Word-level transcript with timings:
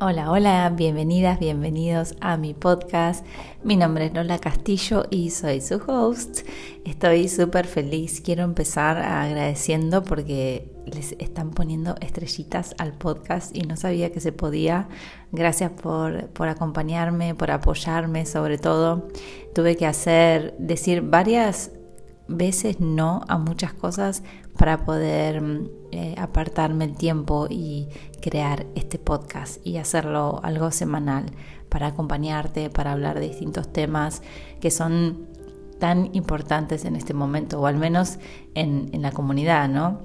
Hola, 0.00 0.30
hola, 0.30 0.72
bienvenidas, 0.76 1.40
bienvenidos 1.40 2.14
a 2.20 2.36
mi 2.36 2.54
podcast. 2.54 3.26
Mi 3.64 3.74
nombre 3.74 4.06
es 4.06 4.14
Lola 4.14 4.38
Castillo 4.38 5.06
y 5.10 5.30
soy 5.30 5.60
su 5.60 5.82
host. 5.84 6.46
Estoy 6.84 7.28
súper 7.28 7.66
feliz. 7.66 8.20
Quiero 8.20 8.44
empezar 8.44 8.98
agradeciendo 8.98 10.04
porque 10.04 10.70
les 10.86 11.16
están 11.18 11.50
poniendo 11.50 11.96
estrellitas 12.00 12.76
al 12.78 12.92
podcast 12.92 13.56
y 13.56 13.62
no 13.62 13.76
sabía 13.76 14.12
que 14.12 14.20
se 14.20 14.30
podía. 14.30 14.88
Gracias 15.32 15.72
por, 15.72 16.28
por 16.28 16.46
acompañarme, 16.46 17.34
por 17.34 17.50
apoyarme 17.50 18.24
sobre 18.24 18.56
todo. 18.56 19.08
Tuve 19.52 19.76
que 19.76 19.86
hacer, 19.86 20.54
decir 20.60 21.02
varias 21.02 21.72
veces 22.28 22.78
no 22.78 23.22
a 23.26 23.36
muchas 23.36 23.72
cosas 23.72 24.22
para 24.58 24.84
poder 24.84 25.40
eh, 25.92 26.14
apartarme 26.18 26.84
el 26.84 26.96
tiempo 26.96 27.46
y 27.48 27.88
crear 28.20 28.66
este 28.74 28.98
podcast 28.98 29.64
y 29.64 29.78
hacerlo 29.78 30.40
algo 30.42 30.72
semanal 30.72 31.26
para 31.68 31.86
acompañarte, 31.86 32.68
para 32.68 32.92
hablar 32.92 33.20
de 33.20 33.28
distintos 33.28 33.72
temas 33.72 34.20
que 34.60 34.70
son 34.72 35.28
tan 35.78 36.12
importantes 36.12 36.84
en 36.84 36.96
este 36.96 37.14
momento, 37.14 37.60
o 37.60 37.66
al 37.66 37.76
menos 37.76 38.18
en, 38.54 38.90
la 39.00 39.12
comunidad, 39.12 39.68
¿no? 39.68 40.00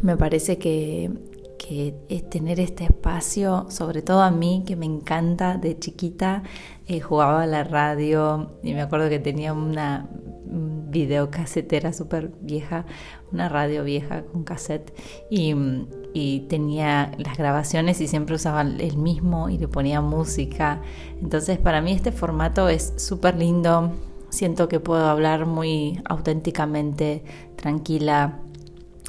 Me 0.00 0.16
parece 0.16 0.56
que, 0.56 1.10
que 1.58 1.94
es 2.08 2.30
tener 2.30 2.60
este 2.60 2.84
espacio, 2.84 3.66
sobre 3.68 4.00
todo 4.00 4.22
a 4.22 4.30
mí, 4.30 4.64
que 4.66 4.74
me 4.74 4.86
encanta 4.86 5.58
de 5.58 5.78
chiquita, 5.78 6.44
eh, 6.86 7.00
jugaba 7.00 7.42
a 7.42 7.46
la 7.46 7.62
radio 7.62 8.56
y 8.62 8.72
me 8.72 8.80
acuerdo 8.80 9.10
que 9.10 9.18
tenía 9.18 9.52
una 9.52 10.08
videocasetera 10.90 11.92
súper 11.92 12.32
vieja, 12.40 12.84
una 13.32 13.48
radio 13.48 13.84
vieja 13.84 14.24
con 14.24 14.44
cassette 14.44 14.92
y, 15.30 15.54
tenía 16.48 17.12
las 17.18 17.38
grabaciones 17.38 18.00
y 18.00 18.08
siempre 18.08 18.34
usaba 18.34 18.62
el 18.62 18.96
mismo 18.96 19.48
y 19.48 19.58
le 19.58 19.68
ponía 19.68 20.00
música. 20.00 20.82
Entonces 21.22 21.58
para 21.58 21.80
mí 21.80 21.92
este 21.92 22.10
formato 22.10 22.68
es 22.68 22.92
súper 22.96 23.36
lindo, 23.36 23.92
siento 24.28 24.68
que 24.68 24.80
puedo 24.80 25.06
hablar 25.06 25.46
muy 25.46 26.00
auténticamente, 26.04 27.22
tranquila 27.56 28.40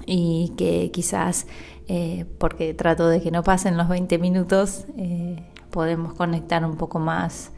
y 0.06 0.53
que 0.58 0.91
quizás 0.91 1.47
eh, 1.88 2.25
porque 2.38 2.73
trato 2.73 3.08
de 3.08 3.22
que 3.22 3.31
no 3.31 3.44
pasen 3.44 3.78
los 3.78 3.89
20 3.89 4.17
minutos 4.19 4.86
eh, 4.97 5.44
podemos 5.72 6.13
conectar 6.13 6.63
un 6.63 6.78
poco 6.78 7.00
más 7.00 7.52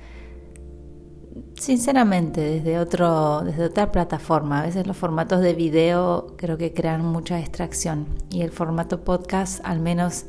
sinceramente 1.64 2.42
desde 2.42 2.78
otro 2.78 3.42
desde 3.45 3.64
otra 3.64 3.89
plataforma 3.89 4.59
a 4.59 4.66
veces 4.66 4.86
los 4.86 4.97
formatos 4.97 5.39
de 5.39 5.53
video 5.53 6.33
creo 6.36 6.58
que 6.58 6.73
crean 6.73 7.05
mucha 7.05 7.38
distracción 7.38 8.05
y 8.30 8.42
el 8.42 8.52
formato 8.52 9.05
podcast 9.05 9.61
al 9.64 9.80
menos 9.80 10.25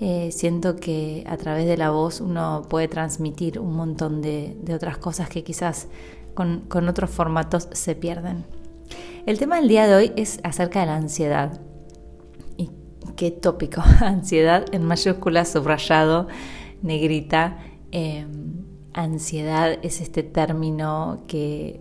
eh, 0.00 0.32
siento 0.32 0.74
que 0.74 1.22
a 1.28 1.36
través 1.36 1.66
de 1.66 1.76
la 1.76 1.90
voz 1.90 2.20
uno 2.20 2.66
puede 2.68 2.88
transmitir 2.88 3.60
un 3.60 3.76
montón 3.76 4.20
de, 4.20 4.56
otras 4.74 4.98
cosas 4.98 5.28
que 5.28 5.44
quizás 5.44 5.86
con, 6.34 6.62
con 6.62 6.88
otros 6.88 7.08
formatos 7.08 7.68
se 7.70 7.94
pierden. 7.94 8.44
El 9.26 9.38
tema 9.38 9.56
del 9.60 9.68
día 9.68 9.86
de 9.86 9.94
hoy 9.94 10.12
es 10.16 10.40
acerca 10.42 10.80
de 10.80 10.86
la 10.86 10.96
ansiedad. 10.96 11.60
Y 12.56 12.70
qué 13.14 13.30
tópico 13.30 13.80
ansiedad 14.00 14.64
en 14.72 14.82
mayúscula 14.82 15.44
subrayado 15.44 16.26
negrita 16.82 17.58
eh, 17.92 18.26
ansiedad 18.94 19.78
es 19.82 20.00
este 20.00 20.22
término 20.22 21.22
que, 21.26 21.80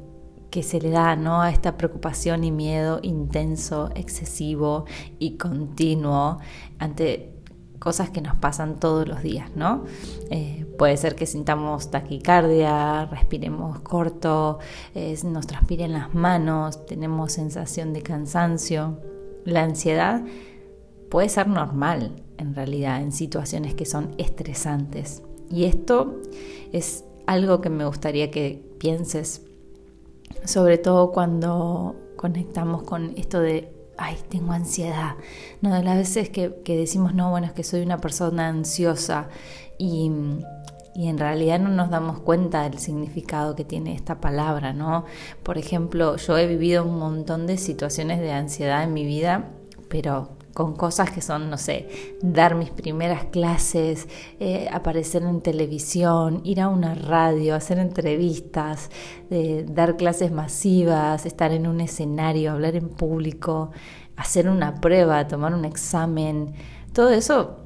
que 0.49 0.63
se 0.63 0.79
le 0.81 0.89
da 0.89 1.15
¿no? 1.15 1.41
a 1.41 1.49
esta 1.49 1.77
preocupación 1.77 2.43
y 2.43 2.51
miedo 2.51 2.99
intenso, 3.01 3.89
excesivo 3.95 4.85
y 5.19 5.37
continuo 5.37 6.39
ante 6.79 7.31
cosas 7.81 8.11
que 8.11 8.21
nos 8.21 8.35
pasan 8.35 8.79
todos 8.79 9.07
los 9.07 9.23
días, 9.23 9.49
¿no? 9.55 9.85
Eh, 10.29 10.67
puede 10.77 10.95
ser 10.97 11.15
que 11.15 11.25
sintamos 11.25 11.89
taquicardia, 11.89 13.05
respiremos 13.05 13.79
corto, 13.79 14.59
nos 15.23 15.47
transpiren 15.47 15.91
las 15.91 16.13
manos, 16.13 16.85
tenemos 16.85 17.31
sensación 17.33 17.91
de 17.91 18.03
cansancio. 18.03 18.99
La 19.45 19.63
ansiedad 19.63 20.21
puede 21.09 21.27
ser 21.27 21.47
normal 21.47 22.21
en 22.37 22.53
realidad 22.53 23.01
en 23.01 23.11
situaciones 23.11 23.73
que 23.73 23.85
son 23.85 24.13
estresantes. 24.19 25.23
Y 25.51 25.65
esto 25.65 26.21
es 26.71 27.03
algo 27.27 27.61
que 27.61 27.69
me 27.69 27.85
gustaría 27.85 28.31
que 28.31 28.63
pienses, 28.79 29.41
sobre 30.45 30.77
todo 30.77 31.11
cuando 31.11 31.95
conectamos 32.15 32.83
con 32.83 33.13
esto 33.17 33.39
de, 33.39 33.71
ay, 33.97 34.17
tengo 34.29 34.53
ansiedad. 34.53 35.15
No, 35.61 35.73
de 35.73 35.83
las 35.83 35.97
veces 35.97 36.29
que, 36.29 36.49
decimos, 36.65 37.13
no, 37.13 37.29
bueno, 37.29 37.47
es 37.47 37.53
que 37.53 37.63
soy 37.63 37.81
una 37.81 37.97
persona 37.97 38.47
ansiosa 38.47 39.27
y, 39.77 40.11
y 40.95 41.07
en 41.07 41.17
realidad 41.17 41.59
no 41.59 41.69
nos 41.69 41.89
damos 41.89 42.19
cuenta 42.19 42.63
del 42.63 42.79
significado 42.79 43.55
que 43.55 43.65
tiene 43.65 43.93
esta 43.93 44.21
palabra, 44.21 44.73
¿no? 44.73 45.05
Por 45.43 45.57
ejemplo, 45.57 46.15
yo 46.15 46.37
he 46.37 46.47
vivido 46.47 46.83
un 46.85 46.97
montón 46.97 47.45
de 47.47 47.57
situaciones 47.57 48.19
de 48.19 48.31
ansiedad 48.31 48.83
en 48.83 48.93
mi 48.93 49.05
vida, 49.05 49.49
pero 49.89 50.29
con 50.53 50.75
cosas 50.75 51.11
que 51.11 51.21
son, 51.21 51.49
no 51.49 51.57
sé, 51.57 52.17
dar 52.21 52.55
mis 52.55 52.69
primeras 52.69 53.25
clases, 53.25 54.07
eh, 54.39 54.67
aparecer 54.71 55.23
en 55.23 55.41
televisión, 55.41 56.41
ir 56.43 56.61
a 56.61 56.67
una 56.67 56.95
radio, 56.95 57.55
hacer 57.55 57.79
entrevistas, 57.79 58.89
dar 59.67 59.95
clases 59.95 60.31
masivas, 60.31 61.25
estar 61.25 61.53
en 61.53 61.67
un 61.67 61.79
escenario, 61.79 62.51
hablar 62.51 62.75
en 62.75 62.89
público, 62.89 63.71
hacer 64.17 64.49
una 64.49 64.81
prueba, 64.81 65.27
tomar 65.27 65.53
un 65.53 65.65
examen. 65.65 66.53
Todo 66.93 67.09
eso 67.11 67.61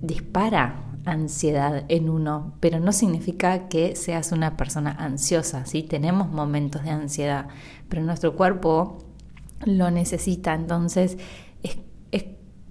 dispara 0.00 0.84
ansiedad 1.04 1.84
en 1.88 2.08
uno, 2.10 2.54
pero 2.60 2.80
no 2.80 2.92
significa 2.92 3.68
que 3.68 3.96
seas 3.96 4.32
una 4.32 4.56
persona 4.56 4.90
ansiosa, 4.90 5.64
¿sí? 5.64 5.82
Tenemos 5.82 6.28
momentos 6.28 6.82
de 6.84 6.90
ansiedad, 6.90 7.48
pero 7.88 8.02
nuestro 8.02 8.36
cuerpo 8.36 8.98
lo 9.64 9.90
necesita, 9.90 10.54
entonces 10.54 11.18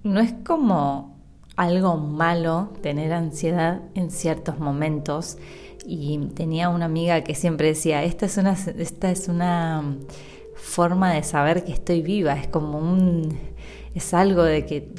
no 0.08 0.20
es 0.20 0.34
como 0.46 1.18
algo 1.56 1.98
malo 1.98 2.70
tener 2.82 3.14
ansiedad 3.14 3.82
en 3.96 4.12
ciertos 4.12 4.60
momentos. 4.60 5.38
Y 5.86 6.18
tenía 6.36 6.70
una 6.70 6.86
amiga 6.86 7.24
que 7.24 7.36
siempre 7.36 7.68
decía, 7.68 8.04
esta 8.04 8.26
es 8.26 8.38
una, 8.38 8.54
esta 8.54 9.12
es 9.12 9.28
una 9.28 9.98
forma 10.56 11.14
de 11.14 11.24
saber 11.24 11.64
que 11.64 11.72
estoy 11.72 12.02
viva, 12.02 12.34
es 12.34 12.48
como 12.48 12.80
un, 12.80 13.38
es 13.96 14.14
algo 14.14 14.44
de 14.44 14.66
que, 14.66 14.90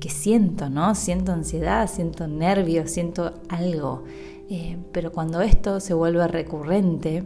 que 0.00 0.08
siento, 0.08 0.68
¿no? 0.68 0.94
Siento 0.94 1.32
ansiedad, 1.32 1.88
siento 1.88 2.26
nervios, 2.26 2.90
siento 2.90 3.34
algo, 3.48 4.04
eh, 4.50 4.76
pero 4.92 5.12
cuando 5.12 5.40
esto 5.40 5.78
se 5.78 5.94
vuelve 5.94 6.26
recurrente, 6.26 7.24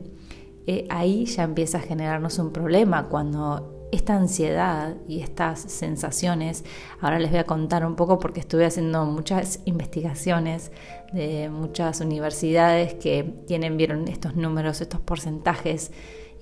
eh, 0.67 0.87
ahí 0.91 1.25
ya 1.25 1.45
empieza 1.45 1.79
a 1.79 1.81
generarnos 1.81 2.39
un 2.39 2.53
problema, 2.53 3.09
cuando 3.09 3.78
esta 3.93 4.17
ansiedad 4.17 4.97
y 5.09 5.21
estas 5.21 5.61
sensaciones, 5.61 6.65
ahora 7.01 7.19
les 7.19 7.31
voy 7.31 7.41
a 7.41 7.45
contar 7.45 7.87
un 7.87 7.97
poco 7.97 8.19
porque 8.19 8.41
estuve 8.41 8.67
haciendo 8.67 9.05
muchas 9.07 9.61
investigaciones 9.65 10.73
de 11.13 11.49
muchas 11.49 12.01
universidades 12.01 12.95
que 12.95 13.25
tienen, 13.47 13.77
vieron 13.77 14.09
estos 14.09 14.37
números, 14.37 14.81
estos 14.81 15.01
porcentajes, 15.01 15.93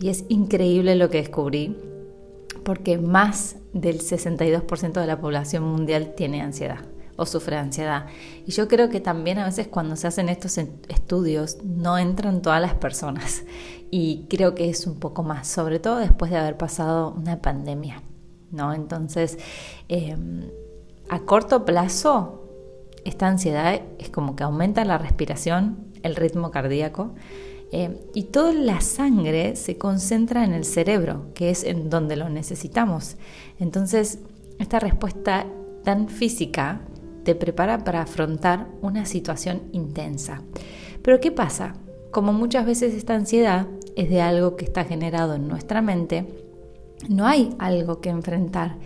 y 0.00 0.08
es 0.08 0.24
increíble 0.28 0.96
lo 0.96 1.08
que 1.08 1.18
descubrí, 1.18 1.76
porque 2.64 2.98
más 2.98 3.56
del 3.72 4.00
62% 4.00 5.00
de 5.00 5.06
la 5.06 5.20
población 5.20 5.64
mundial 5.64 6.14
tiene 6.16 6.42
ansiedad 6.42 6.95
o 7.16 7.26
sufre 7.26 7.56
ansiedad. 7.56 8.06
Y 8.46 8.52
yo 8.52 8.68
creo 8.68 8.88
que 8.88 9.00
también 9.00 9.38
a 9.38 9.44
veces 9.44 9.68
cuando 9.68 9.96
se 9.96 10.06
hacen 10.06 10.28
estos 10.28 10.58
estudios 10.58 11.58
no 11.64 11.98
entran 11.98 12.42
todas 12.42 12.60
las 12.60 12.74
personas 12.74 13.44
y 13.90 14.26
creo 14.28 14.54
que 14.54 14.68
es 14.68 14.86
un 14.86 14.98
poco 14.98 15.22
más, 15.22 15.46
sobre 15.48 15.78
todo 15.78 15.96
después 15.96 16.30
de 16.30 16.38
haber 16.38 16.56
pasado 16.56 17.12
una 17.12 17.40
pandemia, 17.40 18.02
¿no? 18.50 18.72
Entonces, 18.74 19.38
em, 19.88 20.50
a 21.08 21.20
corto 21.20 21.64
plazo, 21.64 22.42
esta 23.04 23.28
ansiedad 23.28 23.80
es 23.98 24.10
como 24.10 24.34
que 24.34 24.42
aumenta 24.42 24.84
la 24.84 24.98
respiración, 24.98 25.92
el 26.02 26.16
ritmo 26.16 26.50
cardíaco, 26.50 27.14
em, 27.72 27.96
y 28.14 28.24
toda 28.24 28.52
la 28.52 28.80
sangre 28.80 29.56
se 29.56 29.78
concentra 29.78 30.44
en 30.44 30.52
el 30.52 30.64
cerebro, 30.64 31.32
que 31.34 31.50
es 31.50 31.64
en 31.64 31.90
donde 31.90 32.16
lo 32.16 32.28
necesitamos. 32.28 33.16
Entonces, 33.58 34.18
esta 34.58 34.80
respuesta 34.80 35.46
tan 35.84 36.08
física 36.08 36.80
te 37.26 37.34
prepara 37.34 37.82
para 37.82 38.02
afrontar 38.02 38.68
una 38.82 39.04
situación 39.04 39.62
intensa. 39.72 40.42
Pero 41.02 41.18
¿qué 41.18 41.32
pasa? 41.32 41.74
Como 42.12 42.32
muchas 42.32 42.64
veces 42.64 42.94
esta 42.94 43.16
ansiedad 43.16 43.66
es 43.96 44.08
de 44.10 44.20
algo 44.20 44.54
que 44.54 44.64
está 44.64 44.84
generado 44.84 45.34
en 45.34 45.48
nuestra 45.48 45.82
mente, 45.82 46.24
no 47.08 47.26
hay 47.26 47.52
algo 47.58 48.00
que 48.00 48.10
enfrentar 48.10 48.76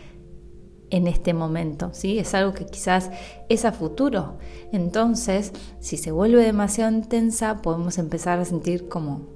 en 0.89 1.07
este 1.07 1.35
momento, 1.35 1.91
¿sí? 1.93 2.19
Es 2.19 2.33
algo 2.33 2.55
que 2.55 2.65
quizás 2.65 3.11
es 3.51 3.67
a 3.67 3.73
futuro. 3.73 4.39
Entonces, 4.73 5.53
si 5.79 5.99
se 5.99 6.11
vuelve 6.11 6.43
demasiado 6.43 6.91
intensa, 6.91 7.61
podemos 7.61 7.99
empezar 7.99 8.39
a 8.39 8.47
sentir 8.47 8.89
como 8.89 9.27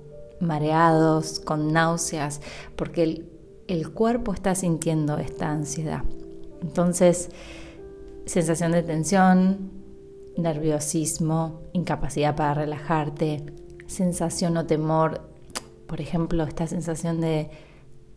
mareados, 0.41 1.41
con 1.41 1.75
náuseas, 1.75 2.41
porque 2.75 3.03
el, 3.03 3.29
el 3.69 3.91
cuerpo 3.93 4.33
está 4.33 4.55
sintiendo 4.55 5.19
esta 5.19 5.50
ansiedad. 5.50 6.05
Entonces, 6.62 7.29
sensación 8.26 8.73
de 8.73 8.82
tensión, 8.82 9.71
nerviosismo, 10.37 11.62
incapacidad 11.73 12.35
para 12.35 12.55
relajarte, 12.55 13.44
sensación 13.87 14.56
o 14.56 14.67
temor, 14.67 15.29
por 15.87 16.00
ejemplo, 16.00 16.44
esta 16.44 16.67
sensación 16.67 17.21
de 17.21 17.50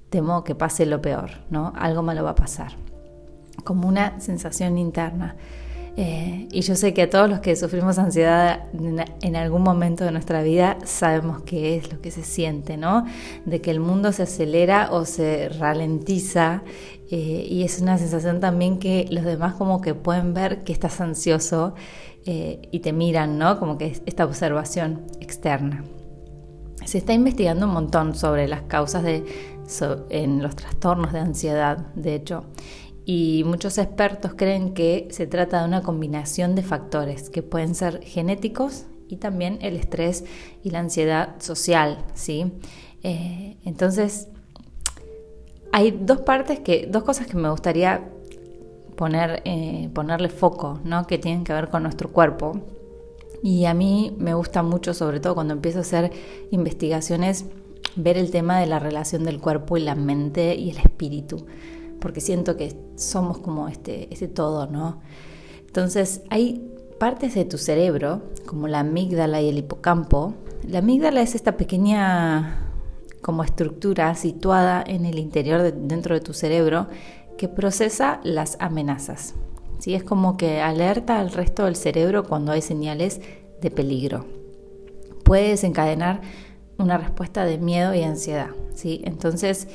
temo 0.09 0.43
que 0.43 0.55
pase 0.55 0.85
lo 0.85 1.01
peor, 1.01 1.31
¿no? 1.49 1.73
Algo 1.75 2.01
malo 2.01 2.23
va 2.23 2.31
a 2.31 2.35
pasar, 2.35 2.73
como 3.63 3.87
una 3.87 4.19
sensación 4.19 4.77
interna. 4.77 5.35
Eh, 5.99 6.47
y 6.51 6.61
yo 6.61 6.75
sé 6.75 6.93
que 6.93 7.01
a 7.01 7.09
todos 7.09 7.27
los 7.27 7.39
que 7.39 7.55
sufrimos 7.55 7.97
ansiedad 7.97 8.65
en, 8.71 9.35
algún 9.35 9.63
momento 9.63 10.05
de 10.05 10.11
nuestra 10.11 10.43
vida 10.43 10.77
sabemos 10.85 11.41
qué 11.41 11.75
es 11.75 11.91
lo 11.91 11.99
que 12.01 12.11
se 12.11 12.21
siente, 12.21 12.77
¿no? 12.77 13.05
De 13.45 13.61
que 13.61 13.71
el 13.71 13.79
mundo 13.79 14.11
se 14.11 14.23
acelera 14.23 14.89
o 14.91 15.05
se 15.05 15.49
ralentiza 15.49 16.61
eh, 17.09 17.47
y 17.49 17.63
es 17.63 17.79
una 17.81 17.97
sensación 17.97 18.39
también 18.39 18.79
que 18.79 19.07
los 19.09 19.23
demás 19.23 19.53
como 19.53 19.81
que 19.81 19.93
pueden 19.93 20.33
ver 20.33 20.63
que 20.63 20.73
estás 20.73 20.99
ansioso 20.99 21.73
eh, 22.25 22.61
y 22.71 22.79
te 22.79 22.91
miran, 22.91 23.37
¿no? 23.37 23.59
Como 23.59 23.77
que 23.77 23.97
esta 24.05 24.25
observación 24.25 25.05
externa. 25.21 25.85
Se 26.85 26.97
está 26.97 27.13
investigando 27.13 27.65
un 27.65 27.73
montón 27.73 28.15
sobre 28.15 28.47
las 28.47 28.63
causas 28.63 29.03
de, 29.03 29.25
en 30.09 30.41
los 30.41 30.55
trastornos 30.55 31.13
de 31.13 31.19
ansiedad, 31.19 31.77
de 31.95 32.15
hecho, 32.15 32.45
y 33.05 33.43
muchos 33.45 33.77
expertos 33.77 34.33
creen 34.35 34.73
que 34.73 35.07
se 35.11 35.27
trata 35.27 35.61
de 35.61 35.67
una 35.67 35.81
combinación 35.81 36.55
de 36.55 36.63
factores 36.63 37.29
que 37.29 37.41
pueden 37.41 37.73
ser 37.73 38.01
genéticos 38.03 38.85
y 39.07 39.15
también 39.15 39.59
el 39.61 39.77
estrés 39.77 40.25
y 40.61 40.71
la 40.71 40.79
ansiedad 40.79 41.35
social, 41.39 42.05
¿sí? 42.13 42.51
Eh, 43.03 43.57
entonces, 43.63 44.27
hay 45.71 45.91
dos 45.91 46.21
partes 46.21 46.59
que, 46.59 46.87
dos 46.91 47.03
cosas 47.03 47.27
que 47.27 47.37
me 47.37 47.49
gustaría 47.49 48.09
poner, 48.95 49.41
eh, 49.45 49.89
ponerle 49.93 50.29
foco, 50.29 50.79
¿no? 50.83 51.05
Que 51.07 51.17
tienen 51.17 51.43
que 51.43 51.53
ver 51.53 51.69
con 51.69 51.83
nuestro 51.83 52.09
cuerpo. 52.09 52.59
Y 53.43 53.65
a 53.65 53.73
mí 53.73 54.15
me 54.17 54.33
gusta 54.33 54.63
mucho, 54.63 54.93
sobre 54.93 55.19
todo 55.19 55.35
cuando 55.35 55.53
empiezo 55.53 55.79
a 55.79 55.81
hacer 55.81 56.11
investigaciones, 56.51 57.45
ver 57.95 58.17
el 58.17 58.31
tema 58.31 58.59
de 58.59 58.65
la 58.65 58.79
relación 58.79 59.23
del 59.23 59.39
cuerpo 59.39 59.77
y 59.77 59.81
la 59.81 59.95
mente 59.95 60.55
y 60.55 60.71
el 60.71 60.77
espíritu 60.77 61.45
porque 61.99 62.21
siento 62.21 62.57
que 62.57 62.75
somos 62.95 63.39
como 63.39 63.67
este, 63.67 64.11
este 64.13 64.27
todo, 64.27 64.67
¿no? 64.67 65.01
Entonces, 65.65 66.21
hay 66.29 66.71
partes 66.99 67.35
de 67.35 67.45
tu 67.45 67.57
cerebro, 67.57 68.23
como 68.45 68.67
la 68.67 68.79
amígdala 68.79 69.41
y 69.41 69.49
el 69.49 69.57
hipocampo. 69.57 70.33
La 70.67 70.79
amígdala 70.79 71.21
es 71.21 71.35
esta 71.35 71.57
pequeña 71.57 72.66
como 73.21 73.43
estructura 73.43 74.13
situada 74.15 74.83
en 74.85 75.05
el 75.05 75.19
interior 75.19 75.61
de, 75.61 75.71
dentro 75.71 76.15
de 76.15 76.21
tu 76.21 76.33
cerebro 76.33 76.87
que 77.37 77.47
procesa 77.47 78.19
las 78.23 78.57
amenazas. 78.59 79.35
¿sí? 79.79 79.93
Es 79.93 80.03
como 80.03 80.37
que 80.37 80.61
alerta 80.61 81.19
al 81.19 81.31
resto 81.31 81.65
del 81.65 81.75
cerebro 81.75 82.23
cuando 82.23 82.51
hay 82.51 82.61
señales 82.61 83.21
de 83.61 83.71
peligro. 83.71 84.25
Puede 85.23 85.49
desencadenar 85.49 86.21
una 86.77 86.97
respuesta 86.97 87.45
de 87.45 87.57
miedo 87.57 87.93
y 87.93 88.03
ansiedad. 88.03 88.49
¿sí? 88.73 89.01
Entonces, 89.03 89.67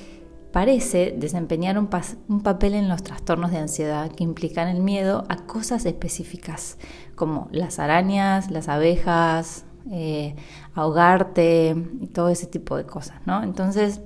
parece 0.52 1.14
desempeñar 1.16 1.78
un, 1.78 1.88
papel 1.88 2.74
en 2.74 2.88
los 2.88 3.02
trastornos 3.02 3.50
de 3.50 3.58
ansiedad 3.58 4.10
que 4.12 4.22
implican 4.22 4.68
el 4.68 4.82
miedo 4.82 5.24
a 5.28 5.46
cosas 5.46 5.86
específicas, 5.86 6.78
como 7.14 7.48
las 7.52 7.78
arañas, 7.78 8.50
las 8.50 8.68
abejas, 8.68 9.64
eh, 9.90 10.36
ahogarte 10.74 11.74
y 12.00 12.06
todo 12.08 12.28
ese 12.28 12.46
tipo 12.46 12.76
de 12.76 12.84
cosas, 12.84 13.16
¿no? 13.26 13.42
Entonces, 13.42 14.00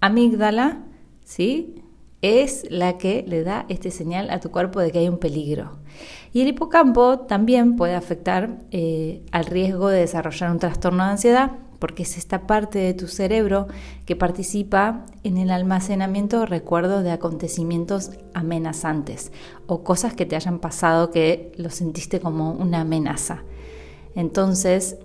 amígdala, 0.00 0.84
¿sí? 1.24 1.82
Es 2.22 2.66
la 2.70 2.98
que 2.98 3.24
le 3.26 3.44
da 3.44 3.66
este 3.68 3.90
señal 3.90 4.30
a 4.30 4.40
tu 4.40 4.50
cuerpo 4.50 4.80
de 4.80 4.90
que 4.90 4.98
hay 4.98 5.08
un 5.08 5.18
peligro. 5.18 5.78
Y 6.32 6.42
el 6.42 6.48
hipocampo 6.48 7.20
también 7.20 7.76
puede 7.76 7.94
afectar 7.94 8.58
eh, 8.70 9.22
al 9.32 9.46
riesgo 9.46 9.88
de 9.88 10.00
desarrollar 10.00 10.50
un 10.50 10.58
trastorno 10.58 11.04
de 11.04 11.10
ansiedad 11.10 11.52
porque 11.78 12.02
es 12.02 12.16
esta 12.16 12.46
parte 12.46 12.78
de 12.78 12.94
tu 12.94 13.08
cerebro 13.08 13.66
que 14.04 14.16
participa 14.16 15.04
en 15.24 15.38
el 15.38 15.50
almacenamiento 15.50 16.40
de 16.40 16.46
recuerdos 16.46 17.04
de 17.04 17.10
acontecimientos 17.10 18.12
amenazantes 18.34 19.32
o 19.66 19.82
cosas 19.82 20.14
que 20.14 20.26
te 20.26 20.36
hayan 20.36 20.58
pasado 20.58 21.10
que 21.10 21.52
lo 21.56 21.70
sentiste 21.70 22.20
como 22.20 22.52
una 22.52 22.80
amenaza. 22.80 23.42
Entonces, 24.14 24.96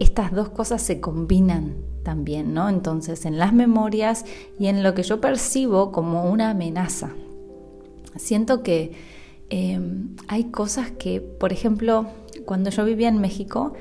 estas 0.00 0.32
dos 0.32 0.48
cosas 0.50 0.82
se 0.82 1.00
combinan 1.00 1.76
también, 2.02 2.54
¿no? 2.54 2.68
Entonces, 2.68 3.26
en 3.26 3.38
las 3.38 3.52
memorias 3.52 4.24
y 4.58 4.68
en 4.68 4.82
lo 4.82 4.94
que 4.94 5.02
yo 5.02 5.20
percibo 5.20 5.92
como 5.92 6.30
una 6.30 6.50
amenaza. 6.50 7.10
Siento 8.16 8.62
que 8.62 8.92
em, 9.50 10.16
hay 10.26 10.44
cosas 10.44 10.90
que, 10.90 11.20
por 11.20 11.52
ejemplo, 11.52 12.06
cuando 12.44 12.70
yo 12.70 12.84
vivía 12.84 13.08
en 13.08 13.18
México, 13.18 13.74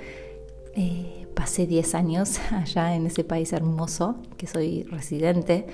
eh, 0.76 1.28
pasé 1.36 1.68
10 1.68 1.96
años 1.96 2.40
allá 2.52 2.96
en 2.96 3.08
ese 3.08 3.24
país 3.24 3.54
hermoso, 3.54 4.16
que 4.38 4.48
soy 4.48 4.84
residente. 4.84 5.66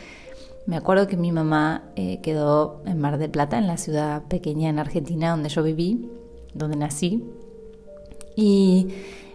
Me 0.65 0.77
acuerdo 0.77 1.07
que 1.07 1.17
mi 1.17 1.31
mamá 1.31 1.91
eh, 1.95 2.21
quedó 2.21 2.81
en 2.85 2.99
Mar 2.99 3.17
del 3.17 3.31
Plata, 3.31 3.57
en 3.57 3.67
la 3.67 3.77
ciudad 3.77 4.23
pequeña 4.27 4.69
en 4.69 4.79
Argentina 4.79 5.31
donde 5.31 5.49
yo 5.49 5.63
viví, 5.63 6.09
donde 6.53 6.77
nací. 6.77 7.23
Y 8.35 8.89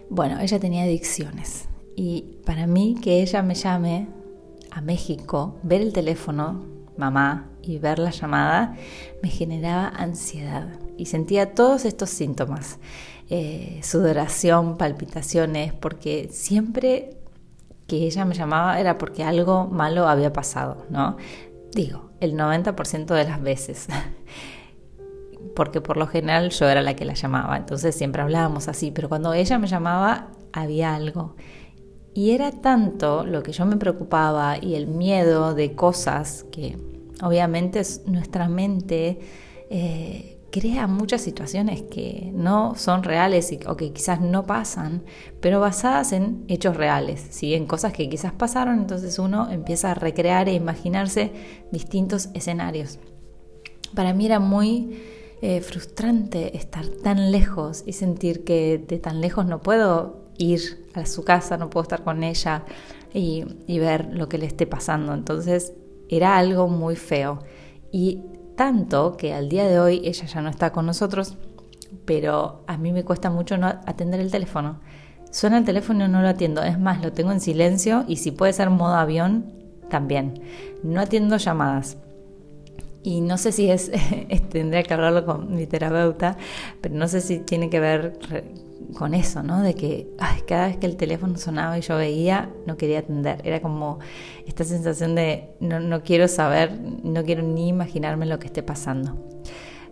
bueno, 0.09 0.39
ella 0.39 0.59
tenía 0.59 0.83
adicciones. 0.83 1.67
Y 1.95 2.37
para 2.45 2.67
mí 2.67 2.95
que 3.01 3.21
ella 3.21 3.41
me 3.41 3.55
llame 3.55 4.07
a 4.71 4.81
México, 4.81 5.57
ver 5.63 5.81
el 5.81 5.93
teléfono, 5.93 6.65
mamá, 6.97 7.49
y 7.61 7.77
ver 7.77 7.99
la 7.99 8.11
llamada, 8.11 8.75
me 9.21 9.29
generaba 9.29 9.89
ansiedad. 9.89 10.67
Y 10.97 11.05
sentía 11.07 11.53
todos 11.53 11.85
estos 11.85 12.09
síntomas 12.09 12.79
eh, 13.31 13.79
sudoración, 13.83 14.75
palpitaciones, 14.75 15.71
porque 15.71 16.29
siempre 16.31 17.17
que 17.85 17.97
ella 17.97 18.25
me 18.25 18.33
llamaba 18.33 18.79
era 18.79 18.97
porque 18.97 19.23
algo 19.23 19.67
malo 19.67 20.07
había 20.07 20.33
pasado, 20.33 20.85
¿no? 20.89 21.15
Digo, 21.71 22.09
el 22.21 22.33
90% 22.33 23.05
de 23.05 23.23
las 23.25 23.39
veces. 23.39 23.87
porque 25.59 25.81
por 25.81 25.97
lo 25.97 26.07
general 26.07 26.51
yo 26.51 26.69
era 26.69 26.81
la 26.81 26.95
que 26.95 27.03
la 27.03 27.15
llamaba, 27.15 27.57
entonces 27.57 27.93
siempre 27.93 28.21
hablábamos 28.21 28.69
así, 28.69 28.91
pero 28.91 29.09
cuando 29.09 29.33
ella 29.33 29.59
me 29.59 29.67
llamaba 29.67 30.29
había 30.53 30.95
algo. 30.95 31.35
Y 32.13 32.31
era 32.31 32.51
tanto 32.51 33.25
lo 33.25 33.43
que 33.43 33.51
yo 33.51 33.65
me 33.65 33.75
preocupaba 33.75 34.57
y 34.57 34.75
el 34.75 34.87
miedo 34.87 35.53
de 35.53 35.75
cosas 35.75 36.45
que 36.49 36.77
obviamente 37.21 37.81
nuestra 38.05 38.47
mente 38.47 39.19
eh, 39.69 40.39
crea 40.49 40.87
muchas 40.87 41.19
situaciones 41.19 41.81
que 41.81 42.31
no 42.33 42.75
son 42.75 43.03
reales 43.03 43.53
o 43.67 43.75
que 43.75 43.91
quizás 43.91 44.21
no 44.21 44.45
pasan, 44.45 45.03
pero 45.41 45.59
basadas 45.59 46.13
en 46.13 46.45
hechos 46.47 46.77
reales, 46.77 47.19
¿sí? 47.31 47.53
en 47.53 47.65
cosas 47.65 47.91
que 47.91 48.07
quizás 48.07 48.31
pasaron, 48.31 48.79
entonces 48.79 49.19
uno 49.19 49.51
empieza 49.51 49.91
a 49.91 49.93
recrear 49.93 50.47
e 50.47 50.53
imaginarse 50.53 51.33
distintos 51.69 52.29
escenarios. 52.33 52.97
Para 53.93 54.13
mí 54.13 54.25
era 54.25 54.39
muy 54.39 55.18
eh, 55.41 55.61
frustrante 55.61 56.57
estar 56.57 56.85
tan 56.87 57.31
lejos 57.31 57.83
y 57.85 57.93
sentir 57.93 58.43
que 58.43 58.77
de 58.77 58.99
tan 58.99 59.21
lejos 59.21 59.45
no 59.45 59.61
puedo 59.61 60.29
ir 60.37 60.87
a 60.93 61.05
su 61.05 61.23
casa, 61.23 61.57
no 61.57 61.69
puedo 61.69 61.83
estar 61.83 62.03
con 62.03 62.23
ella 62.23 62.65
y, 63.13 63.45
y 63.67 63.79
ver 63.79 64.09
lo 64.11 64.27
que 64.29 64.37
le 64.37 64.45
esté 64.45 64.67
pasando. 64.67 65.13
Entonces 65.13 65.73
era 66.09 66.37
algo 66.37 66.67
muy 66.67 66.95
feo. 66.95 67.39
Y 67.91 68.23
tanto 68.55 69.15
que 69.17 69.33
al 69.33 69.49
día 69.49 69.67
de 69.67 69.79
hoy 69.79 70.01
ella 70.03 70.25
ya 70.25 70.41
no 70.41 70.49
está 70.49 70.71
con 70.71 70.85
nosotros, 70.85 71.37
pero 72.05 72.63
a 72.67 72.77
mí 72.77 72.91
me 72.91 73.05
cuesta 73.05 73.29
mucho 73.29 73.57
no 73.57 73.67
atender 73.67 74.19
el 74.19 74.31
teléfono. 74.31 74.79
Suena 75.31 75.59
el 75.59 75.65
teléfono 75.65 76.05
y 76.05 76.09
no 76.09 76.21
lo 76.21 76.27
atiendo, 76.27 76.63
es 76.63 76.79
más, 76.79 77.01
lo 77.01 77.13
tengo 77.13 77.31
en 77.31 77.39
silencio 77.39 78.03
y 78.07 78.17
si 78.17 78.31
puede 78.31 78.51
ser 78.51 78.69
modo 78.69 78.95
avión, 78.95 79.53
también. 79.89 80.41
No 80.83 81.01
atiendo 81.01 81.37
llamadas. 81.37 81.97
Y 83.03 83.21
no 83.21 83.37
sé 83.37 83.51
si 83.51 83.69
es, 83.71 83.91
tendría 84.49 84.83
que 84.83 84.93
hablarlo 84.93 85.25
con 85.25 85.55
mi 85.55 85.65
terapeuta, 85.67 86.37
pero 86.81 86.95
no 86.95 87.07
sé 87.07 87.21
si 87.21 87.39
tiene 87.39 87.69
que 87.69 87.79
ver 87.79 88.19
con 88.93 89.13
eso, 89.13 89.43
¿no? 89.43 89.61
De 89.61 89.75
que 89.75 90.07
cada 90.47 90.67
vez 90.67 90.77
que 90.77 90.85
el 90.85 90.95
teléfono 90.97 91.37
sonaba 91.37 91.77
y 91.77 91.81
yo 91.81 91.95
veía, 91.97 92.49
no 92.65 92.77
quería 92.77 92.99
atender. 92.99 93.41
Era 93.43 93.61
como 93.61 93.99
esta 94.45 94.63
sensación 94.63 95.15
de 95.15 95.51
no, 95.59 95.79
no 95.79 96.03
quiero 96.03 96.27
saber, 96.27 96.79
no 97.03 97.23
quiero 97.23 97.43
ni 97.43 97.69
imaginarme 97.69 98.25
lo 98.25 98.39
que 98.39 98.47
esté 98.47 98.63
pasando. 98.63 99.17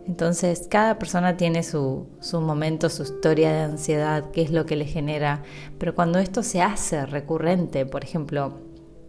Entonces, 0.08 0.68
cada 0.70 0.98
persona 0.98 1.36
tiene 1.36 1.64
su, 1.64 2.08
su, 2.22 2.40
momento, 2.40 2.90
su 2.90 3.04
historia 3.04 3.52
de 3.52 3.60
ansiedad, 3.64 4.32
qué 4.32 4.42
es 4.42 4.52
lo 4.52 4.66
que 4.66 4.78
le 4.78 4.86
genera. 4.86 5.44
Pero 5.78 5.96
cuando 5.96 6.18
esto 6.20 6.44
se 6.44 6.62
hace 6.62 7.06
recurrente, 7.06 7.86
por 7.86 8.06
ejemplo, 8.06 8.54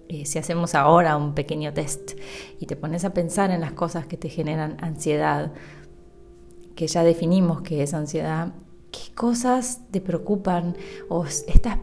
eh, 0.08 0.24
si 0.26 0.38
hacemos 0.38 0.74
ahora 0.74 1.16
un 1.16 1.34
pequeño 1.34 1.72
test 1.72 2.12
y 2.58 2.66
te 2.66 2.76
pones 2.76 3.04
a 3.04 3.14
pensar 3.14 3.50
en 3.50 3.60
las 3.60 3.72
cosas 3.72 4.06
que 4.06 4.16
te 4.16 4.28
generan 4.28 4.76
ansiedad, 4.80 5.52
que 6.74 6.86
ya 6.86 7.02
definimos 7.02 7.62
que 7.62 7.82
es 7.82 7.94
ansiedad, 7.94 8.52
¿Qué 8.90 9.14
cosas 9.14 9.82
te 9.90 10.00
preocupan 10.00 10.76
o 11.08 11.24
estás 11.24 11.78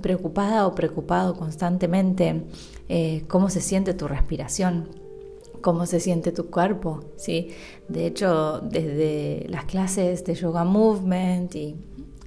preocupada 0.00 0.66
o 0.66 0.74
preocupado 0.74 1.34
constantemente? 1.34 2.44
Eh, 2.88 3.24
¿Cómo 3.28 3.50
se 3.50 3.60
siente 3.60 3.94
tu 3.94 4.08
respiración? 4.08 4.88
cómo 5.62 5.84
se 5.86 5.98
siente 5.98 6.30
tu 6.30 6.48
cuerpo, 6.48 7.00
¿sí? 7.16 7.48
De 7.88 8.06
hecho, 8.06 8.60
desde 8.60 9.46
las 9.48 9.64
clases 9.64 10.24
de 10.24 10.34
yoga 10.36 10.62
movement 10.62 11.56
y 11.56 11.74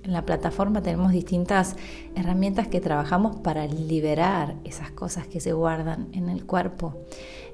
en 0.09 0.13
la 0.13 0.25
plataforma 0.25 0.81
tenemos 0.81 1.11
distintas 1.11 1.75
herramientas 2.15 2.67
que 2.67 2.81
trabajamos 2.81 3.35
para 3.37 3.67
liberar 3.67 4.55
esas 4.63 4.89
cosas 4.89 5.27
que 5.27 5.39
se 5.39 5.53
guardan 5.53 6.07
en 6.13 6.29
el 6.29 6.47
cuerpo. 6.47 6.97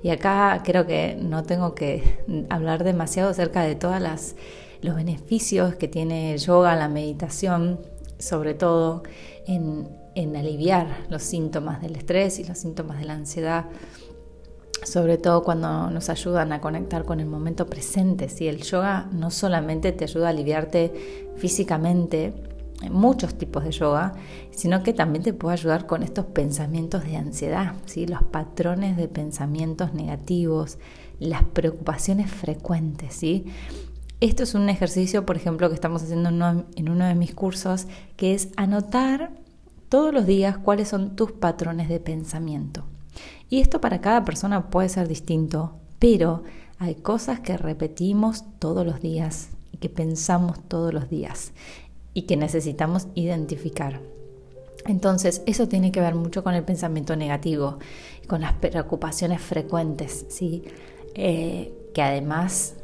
Y 0.01 0.09
acá 0.09 0.61
creo 0.63 0.85
que 0.85 1.17
no 1.21 1.43
tengo 1.43 1.75
que 1.75 2.23
hablar 2.49 2.85
demasiado 2.85 3.31
acerca 3.31 3.63
de 3.63 3.75
todos 3.75 4.01
los 4.81 4.95
beneficios 4.95 5.75
que 5.75 5.89
tiene 5.89 6.33
el 6.33 6.39
yoga, 6.39 6.77
la 6.77 6.87
meditación, 6.87 7.81
sobre 8.19 8.53
todo 8.53 9.03
en, 9.47 9.89
en 10.15 10.37
aliviar 10.37 10.87
los 11.09 11.23
síntomas 11.23 11.81
del 11.81 11.97
estrés 11.97 12.39
y 12.39 12.45
los 12.45 12.57
síntomas 12.57 12.99
de 12.99 13.05
la 13.05 13.15
ansiedad 13.15 13.65
sobre 14.85 15.17
todo 15.17 15.43
cuando 15.43 15.89
nos 15.89 16.09
ayudan 16.09 16.53
a 16.53 16.61
conectar 16.61 17.03
con 17.03 17.19
el 17.19 17.25
momento 17.25 17.65
presente. 17.65 18.29
Si 18.29 18.47
el 18.47 18.61
yoga 18.61 19.09
no 19.11 19.31
solamente 19.31 19.91
te 19.91 20.05
ayuda 20.05 20.27
a 20.27 20.29
aliviarte 20.29 21.31
físicamente, 21.37 22.33
muchos 22.89 23.35
tipos 23.35 23.63
de 23.63 23.71
yoga, 23.71 24.13
sino 24.51 24.83
que 24.83 24.93
también 24.93 25.23
te 25.23 25.33
puede 25.33 25.53
ayudar 25.53 25.87
con 25.87 26.03
estos 26.03 26.25
pensamientos 26.25 27.03
de 27.03 27.17
ansiedad, 27.17 27.73
¿sí? 27.85 28.05
los 28.05 28.23
patrones 28.23 28.97
de 28.97 29.07
pensamientos 29.07 29.93
negativos, 29.93 30.77
las 31.19 31.43
preocupaciones 31.43 32.29
frecuentes. 32.29 33.15
¿sí? 33.15 33.45
Esto 34.19 34.43
es 34.43 34.53
un 34.55 34.69
ejercicio, 34.69 35.25
por 35.25 35.35
ejemplo, 35.35 35.69
que 35.69 35.75
estamos 35.75 36.03
haciendo 36.03 36.29
en 36.29 36.89
uno 36.89 37.05
de 37.05 37.15
mis 37.15 37.33
cursos, 37.33 37.87
que 38.17 38.33
es 38.33 38.49
anotar 38.55 39.31
todos 39.89 40.13
los 40.13 40.25
días 40.25 40.57
cuáles 40.57 40.89
son 40.89 41.15
tus 41.15 41.31
patrones 41.31 41.89
de 41.89 41.99
pensamiento. 41.99 42.85
Y 43.49 43.61
esto 43.61 43.81
para 43.81 44.01
cada 44.01 44.25
persona 44.25 44.69
puede 44.69 44.89
ser 44.89 45.07
distinto, 45.07 45.75
pero 45.99 46.43
hay 46.79 46.95
cosas 46.95 47.39
que 47.39 47.57
repetimos 47.57 48.43
todos 48.59 48.85
los 48.85 49.01
días 49.01 49.49
y 49.71 49.77
que 49.77 49.89
pensamos 49.89 50.59
todos 50.67 50.93
los 50.93 51.09
días 51.09 51.53
y 52.13 52.23
que 52.23 52.37
necesitamos 52.37 53.07
identificar. 53.15 54.01
Entonces, 54.85 55.41
eso 55.45 55.67
tiene 55.67 55.91
que 55.91 56.01
ver 56.01 56.15
mucho 56.15 56.43
con 56.43 56.53
el 56.53 56.63
pensamiento 56.63 57.15
negativo, 57.15 57.79
con 58.27 58.41
las 58.41 58.53
preocupaciones 58.53 59.41
frecuentes, 59.41 60.25
¿sí? 60.29 60.63
Eh, 61.15 61.73
que 61.93 62.01
además 62.01 62.75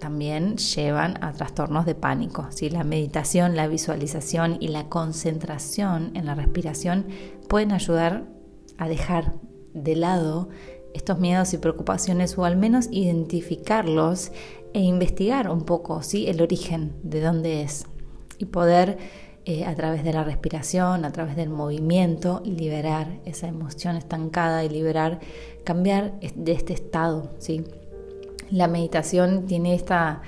también 0.00 0.58
llevan 0.58 1.22
a 1.24 1.32
trastornos 1.32 1.86
de 1.86 1.94
pánico. 1.94 2.46
¿sí? 2.50 2.68
La 2.68 2.84
meditación, 2.84 3.56
la 3.56 3.66
visualización 3.68 4.58
y 4.60 4.68
la 4.68 4.90
concentración 4.90 6.10
en 6.14 6.26
la 6.26 6.34
respiración 6.34 7.06
pueden 7.48 7.72
ayudar 7.72 8.24
a 8.76 8.86
dejar 8.86 9.32
de 9.74 9.96
lado 9.96 10.48
estos 10.94 11.18
miedos 11.18 11.52
y 11.52 11.58
preocupaciones 11.58 12.38
o 12.38 12.44
al 12.44 12.56
menos 12.56 12.88
identificarlos 12.90 14.30
e 14.72 14.80
investigar 14.80 15.50
un 15.50 15.62
poco 15.62 16.02
¿sí? 16.02 16.26
el 16.28 16.40
origen 16.40 16.92
de 17.02 17.20
dónde 17.20 17.62
es 17.62 17.84
y 18.38 18.46
poder 18.46 18.98
eh, 19.44 19.66
a 19.66 19.74
través 19.74 20.04
de 20.04 20.12
la 20.12 20.24
respiración, 20.24 21.04
a 21.04 21.12
través 21.12 21.36
del 21.36 21.50
movimiento, 21.50 22.40
liberar 22.46 23.20
esa 23.26 23.46
emoción 23.46 23.96
estancada 23.96 24.64
y 24.64 24.70
liberar, 24.70 25.20
cambiar 25.64 26.18
de 26.20 26.52
este 26.52 26.72
estado. 26.72 27.30
¿sí? 27.38 27.62
La 28.50 28.68
meditación 28.68 29.46
tiene 29.46 29.74
esta, 29.74 30.22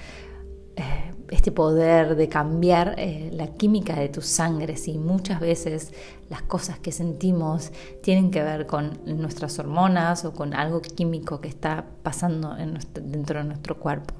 eh, 0.77 1.15
este 1.31 1.51
poder 1.53 2.17
de 2.17 2.29
cambiar 2.29 2.95
eh, 2.99 3.31
la 3.33 3.49
química 3.49 3.95
de 3.97 4.09
tu 4.09 4.23
sangre. 4.23 4.77
¿sí? 4.77 4.99
Muchas 4.99 5.41
veces 5.41 5.93
las 6.29 6.43
cosas 6.43 6.79
que 6.79 6.93
sentimos 6.93 7.73
tienen 8.03 8.31
que 8.31 8.43
ver 8.43 8.67
con 8.67 8.99
nuestras 9.07 9.59
hormonas 9.59 10.25
o 10.25 10.33
con 10.33 10.55
algo 10.55 10.81
químico 10.81 11.41
que 11.41 11.49
está 11.49 11.85
pasando 12.03 12.55
dentro 12.55 13.41
de 13.41 13.45
nuestro 13.45 13.79
cuerpo. 13.79 14.15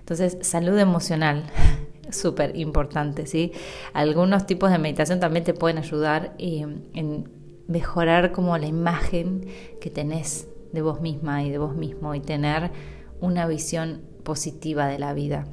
Entonces, 0.00 0.38
salud 0.42 0.78
emocional, 0.78 1.44
súper 2.10 2.56
importante, 2.56 3.26
¿sí? 3.26 3.52
Algunos 3.94 4.46
tipos 4.46 4.70
de 4.70 4.78
meditación 4.78 5.18
también 5.18 5.44
te 5.44 5.54
pueden 5.54 5.78
ayudar 5.78 6.34
eh, 6.38 6.66
en 6.92 7.28
mejorar 7.68 8.32
como 8.32 8.58
la 8.58 8.66
imagen 8.66 9.46
que 9.80 9.88
tenés 9.88 10.48
de 10.72 10.82
vos 10.82 11.00
misma 11.00 11.42
y 11.42 11.50
de 11.50 11.58
vos 11.58 11.74
mismo 11.74 12.14
y 12.14 12.20
tener 12.20 12.70
una 13.20 13.46
visión 13.46 14.02
positiva 14.22 14.86
de 14.86 14.98
la 14.98 15.14
vida. 15.14 15.46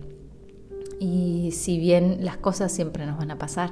Y 1.01 1.49
si 1.49 1.79
bien 1.79 2.23
las 2.23 2.37
cosas 2.37 2.71
siempre 2.71 3.07
nos 3.07 3.17
van 3.17 3.31
a 3.31 3.39
pasar, 3.39 3.71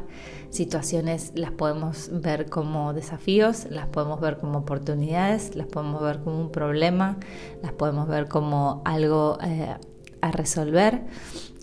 situaciones 0.49 1.31
las 1.35 1.51
podemos 1.51 2.09
ver 2.11 2.49
como 2.49 2.91
desafíos, 2.91 3.67
las 3.69 3.85
podemos 3.85 4.19
ver 4.19 4.39
como 4.39 4.57
oportunidades, 4.57 5.55
las 5.55 5.67
podemos 5.67 6.01
ver 6.01 6.21
como 6.23 6.41
un 6.41 6.51
problema, 6.51 7.19
las 7.61 7.71
podemos 7.73 8.07
ver 8.07 8.27
como 8.27 8.81
algo 8.83 9.37
eh, 9.43 9.75
a 10.21 10.31
resolver. 10.31 11.03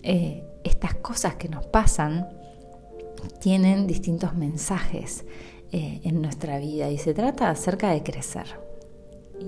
Eh, 0.03 0.45
estas 0.63 0.95
cosas 0.95 1.35
que 1.35 1.49
nos 1.49 1.65
pasan 1.65 2.29
tienen 3.41 3.87
distintos 3.87 4.35
mensajes 4.35 5.25
eh, 5.73 5.99
en 6.05 6.21
nuestra 6.21 6.59
vida 6.59 6.89
y 6.91 6.97
se 6.97 7.13
trata 7.13 7.49
acerca 7.49 7.91
de 7.91 8.03
crecer. 8.03 8.45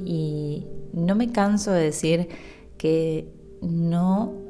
Y 0.03 0.67
no 0.91 1.15
me 1.15 1.31
canso 1.31 1.71
de 1.71 1.83
decir 1.83 2.27
que 2.77 3.31
no, 3.61 4.48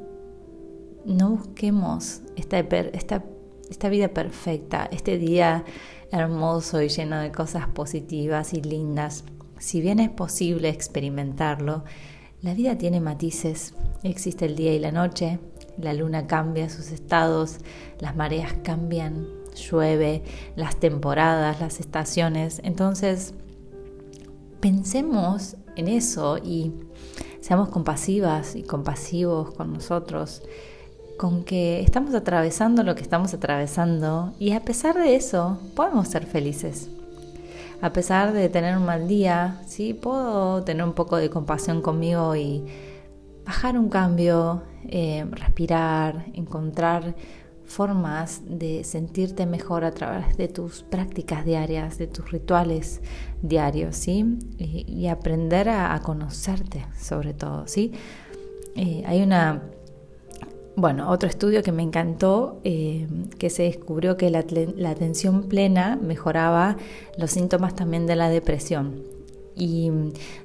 no 1.04 1.30
busquemos 1.30 2.22
esta, 2.36 2.58
esta, 2.58 3.24
esta 3.70 3.88
vida 3.88 4.08
perfecta, 4.08 4.88
este 4.90 5.18
día 5.18 5.64
hermoso 6.10 6.82
y 6.82 6.88
lleno 6.88 7.20
de 7.20 7.30
cosas 7.32 7.68
positivas 7.68 8.52
y 8.52 8.62
lindas. 8.62 9.24
Si 9.58 9.80
bien 9.80 10.00
es 10.00 10.10
posible 10.10 10.68
experimentarlo, 10.68 11.84
la 12.42 12.54
vida 12.54 12.78
tiene 12.78 13.00
matices. 13.00 13.74
Existe 14.02 14.46
el 14.46 14.56
día 14.56 14.74
y 14.74 14.78
la 14.78 14.92
noche, 14.92 15.38
la 15.78 15.92
luna 15.92 16.26
cambia 16.26 16.70
sus 16.70 16.90
estados, 16.90 17.58
las 17.98 18.16
mareas 18.16 18.54
cambian, 18.62 19.28
llueve, 19.54 20.22
las 20.56 20.76
temporadas, 20.76 21.60
las 21.60 21.80
estaciones. 21.80 22.60
Entonces, 22.64 23.34
pensemos 24.60 25.56
en 25.76 25.88
eso 25.88 26.38
y 26.38 26.72
seamos 27.40 27.68
compasivas 27.68 28.56
y 28.56 28.62
compasivos 28.62 29.52
con 29.52 29.72
nosotros, 29.72 30.42
con 31.20 31.44
que 31.44 31.82
estamos 31.82 32.14
atravesando 32.14 32.82
lo 32.82 32.94
que 32.94 33.02
estamos 33.02 33.34
atravesando 33.34 34.32
y 34.38 34.52
a 34.52 34.60
pesar 34.60 34.94
de 34.94 35.16
eso 35.16 35.58
podemos 35.76 36.08
ser 36.08 36.24
felices. 36.24 36.88
A 37.82 37.92
pesar 37.92 38.32
de 38.32 38.48
tener 38.48 38.74
un 38.74 38.86
mal 38.86 39.06
día, 39.06 39.60
sí 39.66 39.92
puedo 39.92 40.64
tener 40.64 40.82
un 40.82 40.94
poco 40.94 41.18
de 41.18 41.28
compasión 41.28 41.82
conmigo 41.82 42.34
y 42.36 42.64
bajar 43.44 43.78
un 43.78 43.90
cambio, 43.90 44.62
eh, 44.88 45.26
respirar, 45.30 46.24
encontrar 46.32 47.14
formas 47.66 48.40
de 48.46 48.82
sentirte 48.82 49.44
mejor 49.44 49.84
a 49.84 49.90
través 49.90 50.38
de 50.38 50.48
tus 50.48 50.84
prácticas 50.84 51.44
diarias, 51.44 51.98
de 51.98 52.06
tus 52.06 52.30
rituales 52.30 53.02
diarios, 53.42 53.94
¿sí? 53.94 54.38
Y, 54.56 55.06
aprender 55.08 55.68
a, 55.68 56.00
conocerte 56.00 56.86
sobre 56.98 57.34
todo, 57.34 57.66
¿sí? 57.66 57.92
Eh, 58.74 59.02
hay 59.06 59.22
una, 59.22 59.60
bueno, 60.76 61.10
otro 61.10 61.28
estudio 61.28 61.62
que 61.62 61.72
me 61.72 61.82
encantó, 61.82 62.60
eh, 62.64 63.06
que 63.38 63.50
se 63.50 63.64
descubrió 63.64 64.16
que 64.16 64.30
la, 64.30 64.40
atención 64.90 65.44
plena 65.44 65.96
mejoraba 66.00 66.76
los 67.18 67.32
síntomas 67.32 67.74
también 67.74 68.06
de 68.06 68.16
la 68.16 68.28
depresión. 68.28 69.02
Y 69.56 69.90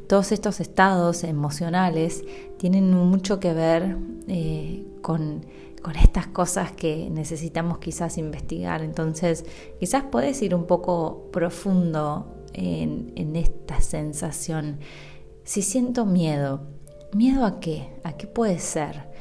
todos 0.08 0.32
estos 0.32 0.60
estados 0.60 1.24
emocionales 1.24 2.24
tienen 2.58 2.91
mucho 2.91 3.39
que 3.39 3.53
ver 3.53 3.98
eh, 4.27 4.86
con, 5.01 5.46
estas 6.01 6.25
cosas 6.25 6.72
que 6.72 7.10
necesitamos 7.12 7.77
quizás 7.77 8.17
investigar. 8.17 8.82
Entonces, 8.82 9.46
quizás 9.79 10.03
puedes 10.12 10.41
ir 10.41 10.55
un 10.55 10.65
poco 10.65 11.29
profundo 11.32 12.25
en 12.53 13.36
esta 13.36 13.79
sensación. 13.82 14.79
Si 15.44 15.62
siento 15.62 16.08
miedo, 16.08 16.62
¿miedo 17.13 17.46
a 17.46 17.60
qué? 17.60 17.89
¿A 18.03 18.13
qué 18.13 18.25
puede 18.25 18.58
ser? 18.58 19.14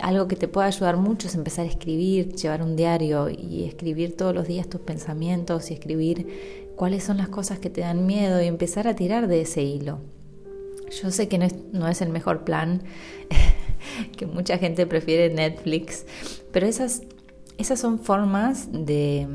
Algo 0.00 0.28
que 0.28 0.36
te 0.36 0.48
puede 0.48 0.68
ayudar 0.68 0.96
mucho 0.96 1.28
es 1.28 1.34
empezar 1.34 1.64
a 1.64 1.68
escribir, 1.68 2.34
llevar 2.34 2.62
un 2.62 2.76
diario 2.76 3.28
y 3.30 3.64
escribir 3.64 4.16
todos 4.16 4.34
los 4.34 4.46
días 4.46 4.68
tus 4.68 4.80
pensamientos 4.80 5.70
y 5.70 5.74
escribir 5.74 6.72
cuáles 6.76 7.04
son 7.04 7.16
las 7.16 7.28
cosas 7.28 7.58
que 7.58 7.70
te 7.70 7.80
dan 7.80 8.06
miedo 8.06 8.40
y 8.42 8.46
empezar 8.46 8.86
a 8.86 8.94
tirar 8.94 9.26
de 9.28 9.40
ese 9.40 9.62
hilo. 9.62 10.00
Yo 11.02 11.10
sé 11.10 11.28
que 11.28 11.38
no 11.38 11.44
es, 11.44 11.54
no 11.72 11.88
es 11.88 12.00
el 12.00 12.08
mejor 12.08 12.44
plan, 12.44 12.82
que 14.16 14.26
mucha 14.26 14.58
gente 14.58 14.86
prefiere 14.86 15.34
Netflix, 15.34 16.06
pero 16.52 16.66
esas, 16.66 17.02
esas 17.58 17.80
son 17.80 17.98
formas 17.98 18.68
de, 18.72 19.26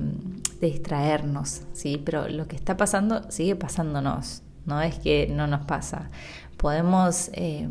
de 0.62 0.68
distraernos, 0.68 1.62
¿sí? 1.74 2.02
Pero 2.04 2.30
lo 2.30 2.48
que 2.48 2.56
está 2.56 2.78
pasando 2.78 3.30
sigue 3.30 3.56
pasándonos, 3.56 4.42
no 4.66 4.82
es 4.82 4.98
que 5.00 5.28
no 5.28 5.46
nos 5.48 5.66
pasa. 5.66 6.10
Podemos 6.64 7.30
eh, 7.34 7.68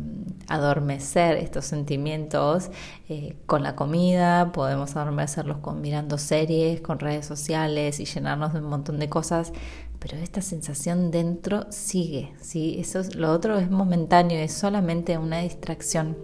adormecer 0.47 1.37
estos 1.37 1.65
sentimientos 1.65 2.69
eh, 3.09 3.35
con 3.47 3.63
la 3.63 3.75
comida, 3.75 4.51
podemos 4.51 4.95
adormecerlos 4.95 5.57
con 5.57 5.81
mirando 5.81 6.19
series, 6.19 6.79
con 6.79 6.99
redes 6.99 7.25
sociales 7.25 7.99
y 7.99 8.05
llenarnos 8.05 8.53
de 8.53 8.59
un 8.59 8.65
montón 8.65 8.99
de 8.99 9.09
cosas, 9.09 9.51
pero 9.97 10.17
esta 10.17 10.43
sensación 10.43 11.09
dentro 11.09 11.65
sigue, 11.71 12.33
¿sí? 12.39 12.75
Eso 12.79 13.01
lo 13.15 13.31
otro 13.31 13.57
es 13.57 13.71
momentáneo, 13.71 14.37
es 14.37 14.53
solamente 14.53 15.17
una 15.17 15.39
distracción. 15.39 16.15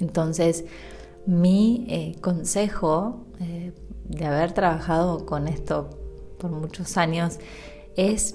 Entonces, 0.00 0.64
mi 1.24 1.86
eh, 1.88 2.16
consejo 2.20 3.26
de 4.08 4.26
haber 4.26 4.50
trabajado 4.50 5.24
con 5.24 5.46
esto 5.46 5.90
por 6.40 6.50
muchos 6.50 6.96
años 6.96 7.38
es 7.96 8.34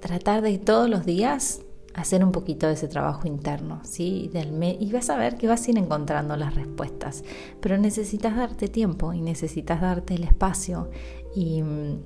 tratar 0.00 0.40
de 0.40 0.58
todos 0.58 0.88
los 0.88 1.04
días 1.04 1.61
hacer 1.94 2.24
un 2.24 2.32
poquito 2.32 2.66
de 2.66 2.74
ese 2.74 2.88
trabajo 2.88 3.26
interno, 3.28 3.80
¿sí? 3.84 4.30
Del 4.32 4.52
y 4.62 4.92
vas 4.92 5.10
a 5.10 5.16
ver 5.16 5.36
que 5.36 5.48
vas 5.48 5.66
a 5.66 5.70
ir 5.70 5.78
encontrando 5.78 6.36
las 6.36 6.54
respuestas, 6.54 7.24
pero 7.60 7.76
necesitas 7.78 8.36
darte 8.36 8.68
tiempo 8.68 9.12
y 9.12 9.20
necesitas 9.20 9.80
darte 9.80 10.14
el 10.14 10.24
espacio 10.24 10.90
y, 11.34 11.62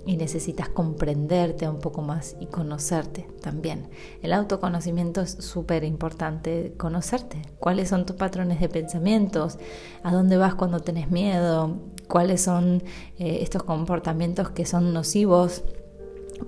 y 0.06 0.16
necesitas 0.16 0.68
comprenderte 0.68 1.68
un 1.68 1.78
poco 1.78 2.02
más 2.02 2.36
y 2.40 2.46
conocerte 2.46 3.26
también. 3.42 3.88
El 4.22 4.32
autoconocimiento 4.32 5.20
es 5.20 5.32
súper 5.32 5.84
importante, 5.84 6.74
conocerte, 6.76 7.42
cuáles 7.58 7.88
son 7.88 8.06
tus 8.06 8.16
patrones 8.16 8.60
de 8.60 8.68
pensamientos, 8.68 9.58
a 10.02 10.12
dónde 10.12 10.36
vas 10.36 10.54
cuando 10.54 10.80
tenés 10.80 11.10
miedo, 11.10 11.76
cuáles 12.08 12.40
son 12.40 12.82
eh, 13.18 13.38
estos 13.42 13.62
comportamientos 13.64 14.50
que 14.50 14.66
son 14.66 14.92
nocivos, 14.92 15.64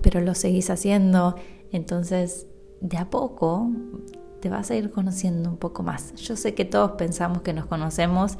pero 0.02 0.20
los 0.20 0.38
seguís 0.38 0.70
haciendo. 0.70 1.34
Entonces, 1.72 2.46
de 2.80 2.96
a 2.96 3.10
poco 3.10 3.70
te 4.40 4.48
vas 4.48 4.70
a 4.70 4.76
ir 4.76 4.90
conociendo 4.90 5.50
un 5.50 5.56
poco 5.56 5.82
más. 5.82 6.14
Yo 6.14 6.36
sé 6.36 6.54
que 6.54 6.64
todos 6.64 6.92
pensamos 6.92 7.42
que 7.42 7.52
nos 7.52 7.66
conocemos, 7.66 8.38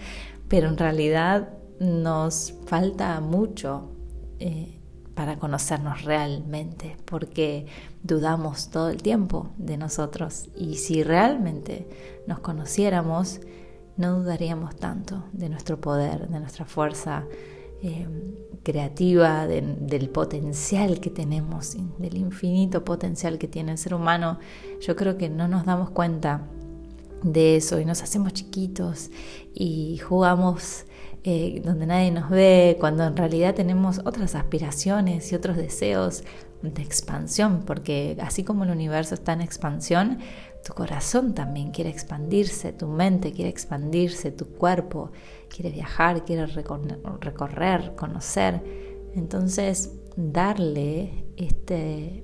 pero 0.48 0.68
en 0.68 0.78
realidad 0.78 1.50
nos 1.80 2.54
falta 2.66 3.20
mucho 3.20 3.90
eh, 4.38 4.78
para 5.14 5.38
conocernos 5.38 6.04
realmente, 6.04 6.96
porque 7.04 7.66
dudamos 8.04 8.70
todo 8.70 8.88
el 8.88 9.02
tiempo 9.02 9.50
de 9.56 9.76
nosotros. 9.76 10.48
Y 10.56 10.76
si 10.76 11.02
realmente 11.02 11.88
nos 12.26 12.38
conociéramos, 12.38 13.40
no 13.96 14.20
dudaríamos 14.20 14.76
tanto 14.76 15.24
de 15.32 15.48
nuestro 15.48 15.80
poder, 15.80 16.28
de 16.28 16.38
nuestra 16.38 16.64
fuerza, 16.64 17.24
eh, 17.82 18.06
creativa, 18.62 19.46
del 19.46 20.10
potencial 20.10 21.00
que 21.00 21.10
tenemos, 21.10 21.76
del 21.98 22.16
infinito 22.16 22.84
potencial 22.84 23.38
que 23.38 23.48
tiene 23.48 23.72
el 23.72 23.78
ser 23.78 23.94
humano, 23.94 24.38
yo 24.80 24.96
creo 24.96 25.16
que 25.16 25.28
no 25.28 25.48
nos 25.48 25.64
damos 25.64 25.90
cuenta 25.90 26.42
de 27.22 27.56
eso 27.56 27.80
y 27.80 27.84
nos 27.84 28.02
hacemos 28.02 28.32
chiquitos 28.32 29.10
y 29.54 29.98
jugamos 29.98 30.84
eh, 31.24 31.62
donde 31.64 31.86
nadie 31.86 32.10
nos 32.10 32.30
ve, 32.30 32.76
cuando 32.78 33.04
en 33.04 33.16
realidad 33.16 33.54
tenemos 33.54 34.00
otras 34.04 34.34
aspiraciones 34.34 35.32
y 35.32 35.34
otros 35.34 35.56
deseos 35.56 36.22
de 36.62 36.82
expansión, 36.82 37.62
porque 37.66 38.16
así 38.20 38.44
como 38.44 38.64
el 38.64 38.70
universo 38.70 39.14
está 39.14 39.32
en 39.32 39.40
expansión, 39.40 40.18
tu 40.64 40.74
corazón 40.74 41.34
también 41.34 41.70
quiere 41.70 41.90
expandirse, 41.90 42.72
tu 42.72 42.86
mente 42.88 43.32
quiere 43.32 43.50
expandirse, 43.50 44.32
tu 44.32 44.46
cuerpo 44.46 45.10
quiere 45.48 45.70
viajar, 45.70 46.24
quiere 46.24 46.46
recorrer, 46.46 47.94
conocer. 47.96 48.62
Entonces, 49.14 49.92
darle 50.16 51.24
este, 51.36 52.22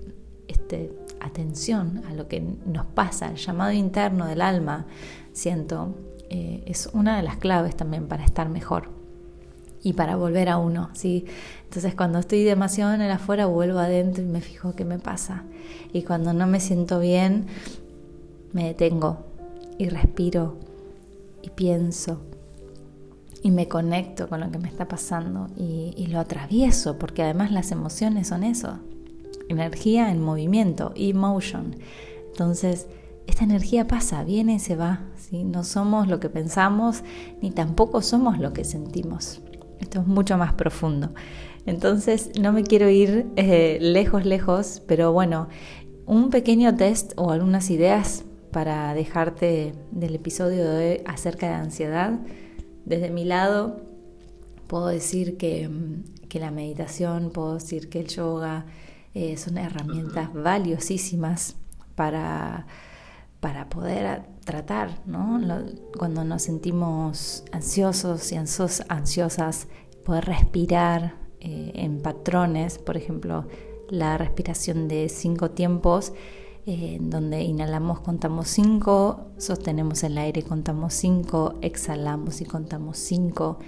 este 0.48 0.92
atención 1.20 2.02
a 2.06 2.12
lo 2.12 2.28
que 2.28 2.40
nos 2.40 2.86
pasa, 2.86 3.30
el 3.30 3.36
llamado 3.36 3.72
interno 3.72 4.26
del 4.26 4.42
alma, 4.42 4.86
siento, 5.32 5.94
eh, 6.28 6.62
es 6.66 6.88
una 6.92 7.16
de 7.16 7.22
las 7.22 7.36
claves 7.36 7.76
también 7.76 8.08
para 8.08 8.24
estar 8.24 8.48
mejor 8.48 8.90
y 9.82 9.92
para 9.92 10.16
volver 10.16 10.48
a 10.48 10.58
uno, 10.58 10.90
¿sí? 10.92 11.26
Entonces 11.64 11.94
cuando 11.94 12.18
estoy 12.18 12.42
demasiado 12.42 12.94
en 12.94 13.00
el 13.00 13.10
afuera 13.10 13.46
vuelvo 13.46 13.78
adentro 13.78 14.22
y 14.22 14.26
me 14.26 14.40
fijo 14.40 14.74
qué 14.74 14.84
me 14.84 14.98
pasa. 14.98 15.44
Y 15.92 16.02
cuando 16.02 16.32
no 16.32 16.46
me 16.46 16.60
siento 16.60 17.00
bien, 17.00 17.46
me 18.52 18.66
detengo 18.66 19.24
y 19.78 19.88
respiro 19.88 20.56
y 21.42 21.50
pienso 21.50 22.20
y 23.44 23.50
me 23.50 23.68
conecto 23.68 24.26
con 24.26 24.40
lo 24.40 24.50
que 24.50 24.58
me 24.58 24.68
está 24.68 24.88
pasando 24.88 25.48
y, 25.54 26.06
lo 26.06 26.18
atravieso, 26.18 26.98
porque 26.98 27.22
además 27.22 27.52
las 27.52 27.72
emociones 27.72 28.28
son 28.28 28.42
eso, 28.42 28.78
energía 29.50 30.10
en 30.10 30.22
movimiento, 30.22 30.92
emotion. 30.96 31.76
Entonces, 32.30 32.86
esta 33.26 33.44
energía 33.44 33.86
pasa, 33.86 34.24
viene 34.24 34.54
y 34.54 34.58
se 34.60 34.76
va, 34.76 35.00
¿sí? 35.18 35.44
no 35.44 35.62
somos 35.62 36.08
lo 36.08 36.20
que 36.20 36.30
pensamos 36.30 37.02
ni 37.42 37.50
tampoco 37.50 38.00
somos 38.00 38.38
lo 38.38 38.54
que 38.54 38.64
sentimos. 38.64 39.42
Esto 39.78 40.00
es 40.00 40.06
mucho 40.06 40.38
más 40.38 40.54
profundo. 40.54 41.10
Entonces, 41.66 42.30
no 42.40 42.50
me 42.50 42.62
quiero 42.62 42.88
ir 42.88 43.26
eh, 43.36 43.76
lejos, 43.78 44.24
lejos, 44.24 44.82
pero 44.86 45.12
bueno, 45.12 45.48
un 46.06 46.30
pequeño 46.30 46.74
test 46.76 47.12
o 47.16 47.30
algunas 47.30 47.68
ideas 47.68 48.24
para 48.52 48.94
dejarte 48.94 49.74
del 49.90 50.14
episodio 50.14 50.64
de 50.64 50.92
hoy 50.92 51.02
acerca 51.04 51.48
de 51.48 51.54
ansiedad. 51.56 52.20
Desde 52.84 53.10
mi 53.10 53.24
lado, 53.24 53.80
puedo 54.66 54.88
decir 54.88 55.36
que, 55.36 55.70
la 56.34 56.50
meditación, 56.50 57.30
puedo 57.30 57.54
decir 57.54 57.88
que 57.88 58.00
el 58.00 58.08
yoga 58.08 58.66
eh, 59.14 59.36
son 59.36 59.56
herramientas 59.56 60.34
valiosísimas 60.34 61.54
para, 61.94 62.66
para 63.38 63.68
poder 63.68 64.22
tratar, 64.44 65.00
¿no? 65.06 65.40
cuando 65.96 66.24
nos 66.24 66.42
sentimos 66.42 67.44
ansiosos 67.52 68.32
y 68.32 68.36
ansiosas, 68.36 69.68
poder 70.04 70.24
respirar 70.24 71.14
eh, 71.38 71.70
en 71.74 72.00
patrones, 72.00 72.78
por 72.78 72.96
ejemplo, 72.96 73.46
la 73.88 74.18
respiración 74.18 74.88
de 74.88 75.08
cinco 75.08 75.52
tiempos 75.52 76.12
en 76.66 77.10
donde 77.10 77.42
inhalamos, 77.42 78.00
contamos 78.00 78.48
5, 78.48 79.32
sostenemos 79.36 80.02
el 80.02 80.16
aire 80.16 80.42
contamos 80.42 80.94
5, 80.94 81.56
exhalamos 81.60 82.40
y 82.40 82.46
contamos 82.46 82.96
5. 82.98 83.58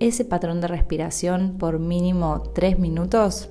Ese 0.00 0.24
patrón 0.24 0.60
de 0.60 0.68
respiración 0.68 1.56
por 1.58 1.78
mínimo 1.78 2.42
3 2.54 2.78
minutos 2.78 3.50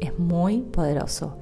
es 0.00 0.18
muy 0.18 0.60
poderoso. 0.60 1.36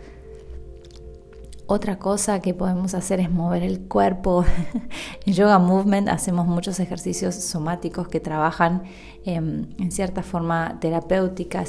Otra 1.74 1.98
cosa 1.98 2.42
que 2.42 2.52
podemos 2.52 2.92
hacer 2.92 3.18
es 3.18 3.30
mover 3.30 3.62
el 3.62 3.80
cuerpo. 3.80 4.44
en 5.24 5.32
Yoga 5.32 5.58
Movement 5.58 6.06
hacemos 6.10 6.46
muchos 6.46 6.78
ejercicios 6.80 7.34
somáticos 7.34 8.08
que 8.08 8.20
trabajan 8.20 8.82
em, 9.24 9.68
en 9.78 9.90
cierta 9.90 10.22
forma 10.22 10.76
terapéutica, 10.82 11.64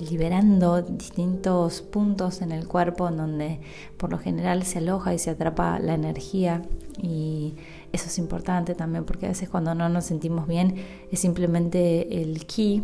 liberando 0.00 0.80
distintos 0.80 1.82
puntos 1.82 2.40
en 2.40 2.50
el 2.50 2.66
cuerpo 2.66 3.08
en 3.08 3.18
donde 3.18 3.60
por 3.98 4.10
lo 4.10 4.16
general 4.16 4.62
se 4.62 4.78
aloja 4.78 5.12
y 5.12 5.18
se 5.18 5.28
atrapa 5.28 5.78
la 5.80 5.92
energía. 5.92 6.62
Y 6.96 7.56
eso 7.92 8.06
es 8.06 8.16
importante 8.16 8.74
también 8.74 9.04
porque 9.04 9.26
a 9.26 9.28
veces 9.28 9.50
cuando 9.50 9.74
no 9.74 9.90
nos 9.90 10.06
sentimos 10.06 10.48
bien 10.48 10.76
es 11.10 11.20
simplemente 11.20 12.22
el 12.22 12.46
ki 12.46 12.82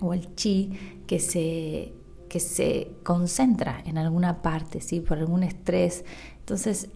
o 0.00 0.14
el 0.14 0.36
chi 0.36 0.70
que 1.08 1.18
se 1.18 1.92
que 2.34 2.40
se 2.40 2.90
concentra 3.04 3.80
en 3.86 3.96
alguna 3.96 4.42
parte, 4.42 4.80
¿sí? 4.80 4.98
por 4.98 5.18
algún 5.18 5.44
estrés. 5.44 6.04
Entonces, 6.40 6.88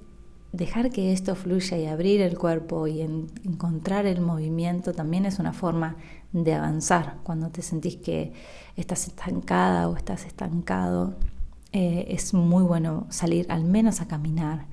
dejar 0.51 0.90
que 0.90 1.12
esto 1.12 1.37
fluya 1.37 1.79
y 1.79 1.87
abrir 1.87 2.20
el 2.22 2.37
cuerpo 2.37 2.88
y 2.88 3.03
encontrar 3.03 4.05
el 4.07 4.20
movimiento 4.20 4.92
también 4.94 5.27
es 5.27 5.38
una 5.38 5.53
forma 5.53 5.94
de 6.33 6.55
avanzar. 6.55 7.18
Cuando 7.22 7.51
te 7.51 7.62
sentís 7.62 7.94
que 7.98 8.33
estás 8.74 9.07
estancada 9.07 9.88
o 9.88 9.96
estás 9.96 10.24
estancado, 10.24 11.14
eh, 11.70 12.07
es 12.09 12.35
muy 12.35 12.64
bueno 12.64 13.07
salir 13.09 13.46
al 13.48 13.62
menos 13.62 14.01
a 14.01 14.09
caminar. 14.09 14.66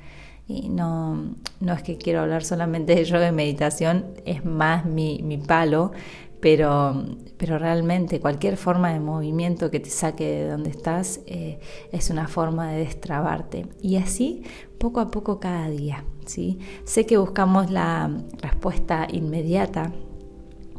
Y 0.47 0.69
no, 0.69 1.36
no 1.60 1.73
es 1.73 1.84
que 1.84 1.99
quiero 1.99 2.21
hablar 2.21 2.43
solamente 2.43 2.95
de 2.95 3.06
yoga 3.06 3.28
y 3.28 3.32
meditación, 3.32 4.06
es 4.25 4.43
más 4.43 4.84
mi, 4.84 5.21
mi 5.21 5.38
palo, 5.38 5.91
pero, 6.45 7.03
pero 7.38 7.58
realmente 7.58 8.19
cualquier 8.19 8.55
forma 8.55 8.93
de 8.93 8.99
movimiento 8.99 9.71
que 9.71 9.79
te 9.79 9.89
saque 9.89 10.25
de 10.25 10.47
donde 10.47 10.69
estás 10.69 11.21
eh, 11.25 11.58
es 11.91 12.12
una 12.12 12.27
forma 12.27 12.71
de 12.71 12.81
destrabarte. 12.81 13.65
Y 13.81 13.95
así, 13.95 14.43
poco 14.77 14.99
a 14.99 15.10
poco 15.10 15.39
cada 15.39 15.67
día. 15.69 16.05
¿sí? 16.27 16.60
Sé 16.84 17.08
que 17.08 17.17
buscamos 17.17 17.71
la 17.71 18.12
respuesta 18.43 19.08
inmediata 19.12 19.91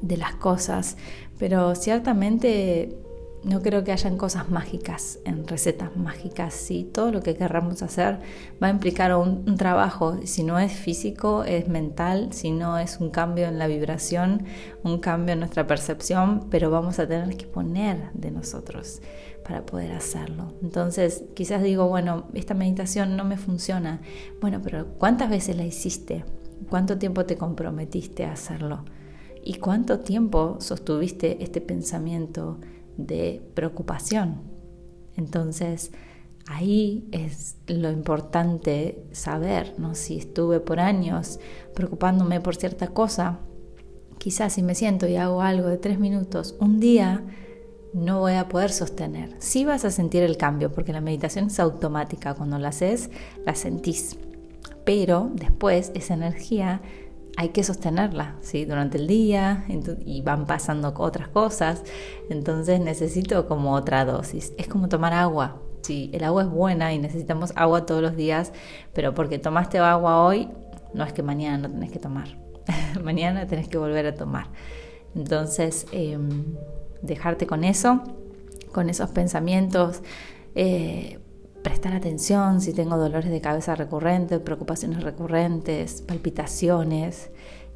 de 0.02 0.16
las 0.16 0.36
cosas, 0.36 0.98
pero 1.36 1.74
ciertamente 1.74 2.96
no 3.46 3.62
creo 3.62 3.84
que 3.84 3.92
hayan 3.92 4.16
cosas 4.16 4.50
mágicas 4.50 5.20
en 5.24 5.46
recetas 5.46 5.96
mágicas. 5.96 6.52
Sí, 6.52 6.82
todo 6.82 7.12
lo 7.12 7.22
que 7.22 7.36
querramos 7.36 7.80
hacer 7.80 8.18
va 8.60 8.66
a 8.66 8.70
implicar 8.70 9.14
un, 9.14 9.56
trabajo. 9.56 10.18
Si 10.24 10.42
no 10.42 10.58
es 10.58 10.72
físico, 10.72 11.44
es 11.44 11.68
mental. 11.68 12.32
Si 12.32 12.50
no 12.50 12.76
es 12.76 12.98
un 12.98 13.10
cambio 13.10 13.46
en 13.46 13.60
la 13.60 13.68
vibración, 13.68 14.44
un 14.82 14.98
cambio 14.98 15.34
en 15.34 15.38
nuestra 15.38 15.64
percepción, 15.68 16.48
pero 16.50 16.72
vamos 16.72 16.98
a 16.98 17.06
tener 17.06 17.36
que 17.36 17.46
poner 17.46 18.10
de 18.14 18.32
nosotros 18.32 19.00
para 19.44 19.64
poder 19.64 19.92
hacerlo. 19.92 20.52
Entonces, 20.60 21.22
quizás 21.34 21.62
digo, 21.62 21.86
bueno, 21.86 22.26
esta 22.34 22.54
meditación 22.54 23.16
no 23.16 23.24
me 23.24 23.36
funciona. 23.36 24.00
Bueno, 24.40 24.60
pero 24.60 24.88
¿cuántas 24.98 25.30
veces 25.30 25.56
la 25.56 25.64
hiciste? 25.64 26.24
¿Cuánto 26.68 26.98
tiempo 26.98 27.24
te 27.26 27.36
comprometiste 27.36 28.24
a 28.24 28.32
hacerlo? 28.32 28.84
¿Y 29.44 29.58
cuánto 29.58 30.00
tiempo 30.00 30.56
sostuviste 30.58 31.44
este 31.44 31.60
pensamiento 31.60 32.58
de 32.96 33.42
preocupación? 33.54 34.42
Entonces, 35.16 35.92
ahí 36.46 37.08
es 37.12 37.56
lo 37.66 37.90
importante 37.90 39.04
saber, 39.12 39.74
¿no? 39.78 39.94
Si 39.94 40.18
estuve 40.18 40.60
por 40.60 40.80
años 40.80 41.40
preocupándome 41.74 42.40
por 42.40 42.56
cierta 42.56 42.88
cosa, 42.88 43.40
quizás 44.18 44.54
si 44.54 44.62
me 44.62 44.74
siento 44.74 45.06
y 45.06 45.16
hago 45.16 45.42
algo 45.42 45.68
de 45.68 45.78
tres 45.78 45.98
minutos, 45.98 46.56
un 46.60 46.80
día 46.80 47.24
no 47.92 48.20
voy 48.20 48.34
a 48.34 48.48
poder 48.48 48.70
sostener. 48.70 49.34
Sí 49.38 49.64
vas 49.64 49.84
a 49.84 49.90
sentir 49.90 50.22
el 50.22 50.36
cambio, 50.36 50.70
porque 50.70 50.92
la 50.92 51.00
meditación 51.00 51.46
es 51.46 51.58
automática. 51.58 52.34
Cuando 52.34 52.58
la 52.58 52.68
haces, 52.68 53.10
la 53.44 53.54
sentís. 53.54 54.18
Pero 54.84 55.30
después 55.34 55.92
esa 55.94 56.14
energía 56.14 56.82
hay 57.36 57.50
que 57.50 57.62
sostenerla, 57.62 58.36
¿sí? 58.40 58.64
Durante 58.64 58.98
el 58.98 59.06
día 59.06 59.64
y 60.04 60.22
van 60.22 60.46
pasando 60.46 60.94
otras 60.96 61.28
cosas. 61.28 61.82
Entonces 62.30 62.80
necesito 62.80 63.46
como 63.46 63.74
otra 63.74 64.04
dosis. 64.04 64.52
Es 64.56 64.68
como 64.68 64.88
tomar 64.88 65.12
agua. 65.12 65.60
Sí, 65.82 66.10
el 66.14 66.24
agua 66.24 66.42
es 66.42 66.48
buena 66.48 66.92
y 66.94 66.98
necesitamos 66.98 67.52
agua 67.54 67.86
todos 67.86 68.02
los 68.02 68.16
días, 68.16 68.52
pero 68.92 69.14
porque 69.14 69.38
tomaste 69.38 69.78
agua 69.78 70.24
hoy, 70.24 70.48
no 70.94 71.04
es 71.04 71.12
que 71.12 71.22
mañana 71.22 71.68
no 71.68 71.70
tenés 71.70 71.92
que 71.92 71.98
tomar. 71.98 72.26
mañana 73.04 73.46
tenés 73.46 73.68
que 73.68 73.78
volver 73.78 74.06
a 74.06 74.14
tomar. 74.14 74.48
Entonces, 75.14 75.86
em, 75.92 76.56
dejarte 77.02 77.46
con 77.46 77.62
eso, 77.62 78.02
con 78.72 78.90
esos 78.90 79.10
pensamientos, 79.10 80.02
eh, 80.54 81.20
prestar 81.66 81.94
atención 81.94 82.60
si 82.60 82.72
tengo 82.72 82.96
dolores 82.96 83.28
de 83.28 83.40
cabeza 83.40 83.74
recurrentes, 83.74 84.38
preocupaciones 84.38 85.02
recurrentes, 85.02 86.00
palpitaciones. 86.00 87.30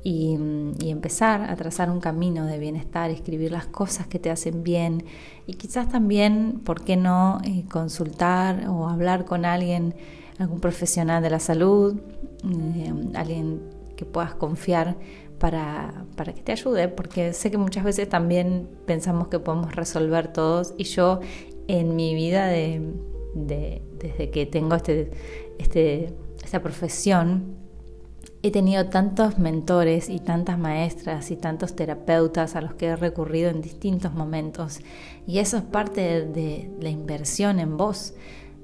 Y, 0.05 0.39
empezar 0.83 1.51
a 1.51 1.57
trazar 1.57 1.91
un 1.91 2.01
camino 2.01 2.47
de 2.47 2.59
bienestar, 2.59 3.11
escribir 3.11 3.51
las 3.51 3.67
cosas 3.67 4.07
que 4.07 4.21
te 4.21 4.31
hacen 4.31 4.63
bien 4.63 5.05
y 5.47 5.55
quizás 5.55 5.89
también, 5.91 6.61
¿por 6.65 6.85
qué 6.85 6.97
no?, 6.97 7.39
eh, 7.45 7.65
consultar 7.71 8.69
o 8.69 8.89
hablar 8.89 9.25
con 9.25 9.45
alguien, 9.45 9.95
algún 10.39 10.61
profesional 10.61 11.23
de 11.23 11.31
la 11.31 11.41
salud, 11.41 12.01
eh, 12.45 12.95
alguien 13.15 13.61
que 13.97 14.05
puedas 14.05 14.35
confiar 14.35 14.97
para, 15.39 16.07
para, 16.17 16.33
que 16.33 16.43
te 16.43 16.53
ayude, 16.53 16.89
porque 16.89 17.33
sé 17.33 17.51
que 17.51 17.59
muchas 17.59 17.85
veces 17.85 18.09
también 18.09 18.69
pensamos 18.87 19.29
que 19.29 19.41
podemos 19.41 19.75
resolver 19.75 20.33
todos 20.33 20.75
y 20.79 20.85
yo 20.85 21.21
en 21.67 21.95
mi 21.97 22.15
vida 22.15 22.47
de, 22.47 22.81
desde 23.35 24.31
que 24.31 24.47
tengo 24.47 24.75
este, 24.75 25.11
este, 25.59 26.15
esta 26.43 26.63
profesión, 26.63 27.57
he 28.43 28.51
tenido 28.51 28.87
tantos 28.87 29.39
mentores 29.39 30.09
y 30.09 30.19
tantas 30.19 30.59
maestras 30.59 31.31
y 31.31 31.37
tantos 31.37 31.77
terapeutas 31.77 32.57
a 32.57 32.63
los 32.63 32.75
que 32.75 32.87
he 32.87 32.97
recurrido 32.97 33.51
en 33.51 33.61
distintos 33.61 34.15
momentos. 34.15 34.81
Y 35.27 35.39
eso 35.39 35.59
es 35.59 35.65
parte 35.65 36.27
de 36.27 36.71
la 36.81 36.89
inversión 36.89 37.61
en 37.61 37.77
vos. 37.77 38.15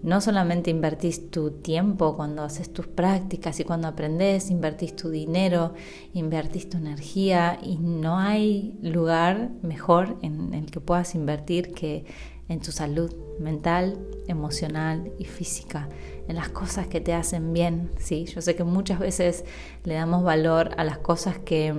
No 0.03 0.21
solamente 0.21 0.71
invertís 0.71 1.31
tu 1.31 1.51
tiempo 1.51 2.17
cuando 2.17 2.43
haces 2.43 2.73
tus 2.73 2.87
prácticas 2.87 3.59
y 3.61 3.65
cuando 3.65 3.89
aprendes, 3.89 4.51
invertís 4.51 4.95
tu 4.95 5.11
dinero, 5.11 5.75
invertís 6.13 6.69
tu 6.69 6.77
energía 6.77 7.59
y 7.63 7.77
no 7.79 8.19
hay 8.19 8.79
lugar 8.83 9.51
mejor 9.63 10.17
en 10.23 10.55
el 10.55 10.71
que 10.71 10.81
puedas 10.81 11.15
invertir 11.15 11.73
que 11.73 12.05
en 12.49 12.61
tu 12.61 12.73
salud 12.73 13.15
mental, 13.39 13.99
emocional 14.29 15.13
y 15.19 15.25
física, 15.25 15.89
en 16.29 16.37
las 16.37 16.49
cosas 16.49 16.87
que 16.87 17.01
te 17.01 17.15
hacen 17.15 17.53
bien, 17.53 17.91
¿sí? 17.99 18.25
Yo 18.27 18.41
sé 18.41 18.55
que 18.55 18.65
muchas 18.65 18.99
veces 18.99 19.45
le 19.85 19.95
damos 19.95 20.23
valor 20.23 20.71
a 20.77 20.85
las 20.85 20.99
cosas 20.99 21.39
que, 21.39 21.75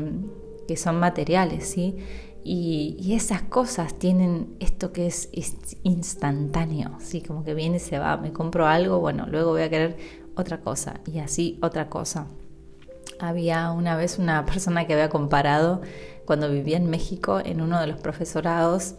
que 0.67 0.77
son 0.77 0.99
materiales, 0.99 1.67
¿sí? 1.67 1.97
Y, 2.49 3.13
esas 3.13 3.41
cosas 3.41 3.95
tienen 3.95 4.55
esto 4.61 4.93
que 4.93 5.07
es, 5.07 5.29
instantáneo, 5.83 6.97
¿sí? 6.99 7.21
como 7.21 7.43
que 7.43 7.53
viene 7.53 7.75
y 7.75 7.79
se 7.81 7.99
va, 7.99 8.15
me 8.15 8.31
compro 8.31 8.67
algo, 8.67 8.99
bueno, 8.99 9.25
luego 9.27 9.51
voy 9.51 9.63
a 9.63 9.69
querer 9.69 9.97
otra 10.33 10.61
cosa 10.61 11.01
y 11.05 11.19
así 11.19 11.59
otra 11.61 11.89
cosa. 11.89 12.27
Había 13.19 13.71
una 13.71 13.97
vez 13.97 14.17
una 14.17 14.45
persona 14.45 14.87
que 14.87 14.93
había 14.93 15.09
comparado 15.09 15.81
cuando 16.23 16.49
vivía 16.49 16.77
en 16.77 16.89
México 16.89 17.41
en 17.43 17.59
uno 17.59 17.81
de 17.81 17.87
los 17.87 17.99
profesorados 17.99 18.95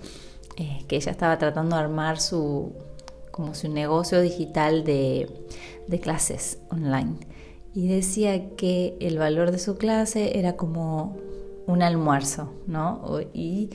eh, 0.59 0.85
que 0.87 0.97
ella 0.97 1.13
estaba 1.13 1.39
tratando 1.39 1.77
de 1.77 1.83
armar 1.83 2.21
su 2.21 2.73
como 3.31 3.55
su 3.55 3.69
negocio 3.69 4.21
digital 4.21 4.85
de, 4.85 5.31
de 5.87 6.01
clases 6.01 6.59
online 6.71 7.17
y 7.75 7.87
decía 7.87 8.57
que 8.57 8.97
el 9.01 9.19
valor 9.19 9.53
de 9.53 9.59
su 9.61 9.77
clase 9.77 10.39
era 10.39 10.57
como 10.57 11.17
un 11.69 11.83
almuerzo, 11.83 12.53
¿no? 12.67 13.21
Y 13.33 13.71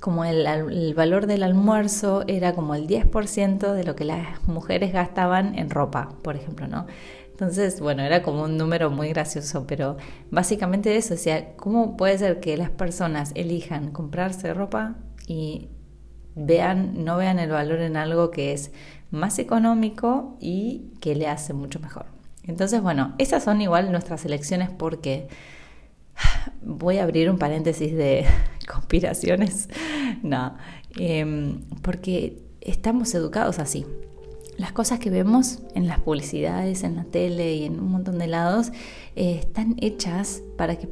como 0.00 0.24
el, 0.24 0.94
valor 0.94 1.26
del 1.26 1.42
almuerzo 1.42 2.24
era 2.26 2.54
como 2.54 2.74
el 2.74 2.86
10% 2.86 3.72
de 3.72 3.84
lo 3.84 3.96
que 3.96 4.04
las 4.04 4.46
mujeres 4.46 4.92
gastaban 4.92 5.58
en 5.58 5.70
ropa, 5.70 6.10
por 6.22 6.36
ejemplo, 6.36 6.66
¿no? 6.66 6.86
Entonces, 7.30 7.80
bueno, 7.80 8.02
era 8.02 8.22
como 8.22 8.44
un 8.44 8.56
número 8.56 8.90
muy 8.90 9.08
gracioso, 9.08 9.64
pero 9.66 9.96
básicamente 10.30 10.96
eso, 10.96 11.14
o 11.14 11.16
sea, 11.16 11.54
¿cómo 11.56 11.96
puede 11.96 12.18
ser 12.18 12.40
que 12.40 12.56
las 12.56 12.70
personas 12.70 13.32
elijan 13.34 13.90
comprarse 13.90 14.52
ropa 14.54 14.96
y 15.26 15.68
vean, 16.36 17.04
no 17.04 17.16
vean 17.16 17.40
el 17.40 17.50
valor 17.50 17.80
en 17.80 17.96
algo 17.96 18.30
que 18.30 18.52
es 18.52 18.70
más 19.10 19.38
económico 19.40 20.36
y 20.38 20.92
que 21.00 21.16
le 21.16 21.26
hace 21.26 21.52
mucho 21.52 21.80
mejor? 21.80 22.06
Entonces, 22.44 22.80
bueno, 22.80 23.14
esas 23.18 23.42
son 23.42 23.60
igual 23.60 23.90
nuestras 23.90 24.24
elecciones 24.24 24.70
porque 24.70 25.28
voy 26.62 26.98
a 26.98 27.02
abrir 27.02 27.28
un 27.30 27.38
paréntesis 27.38 27.96
de 27.96 28.24
conspiraciones. 28.72 29.68
No, 30.22 30.56
em, 30.96 31.62
porque 31.82 32.42
estamos 32.60 33.14
educados 33.14 33.58
así. 33.58 33.84
Las 34.56 34.72
cosas 34.72 34.98
que 34.98 35.10
vemos 35.10 35.58
en 35.74 35.86
las 35.86 36.00
publicidades, 36.00 36.84
en 36.84 36.96
la 36.96 37.04
tele 37.04 37.54
y 37.54 37.64
en 37.64 37.78
un 37.78 37.90
montón 37.90 38.18
de 38.18 38.26
lados 38.26 38.72
eh, 39.14 39.38
están 39.40 39.76
hechas 39.78 40.42
para 40.56 40.76
que 40.76 40.88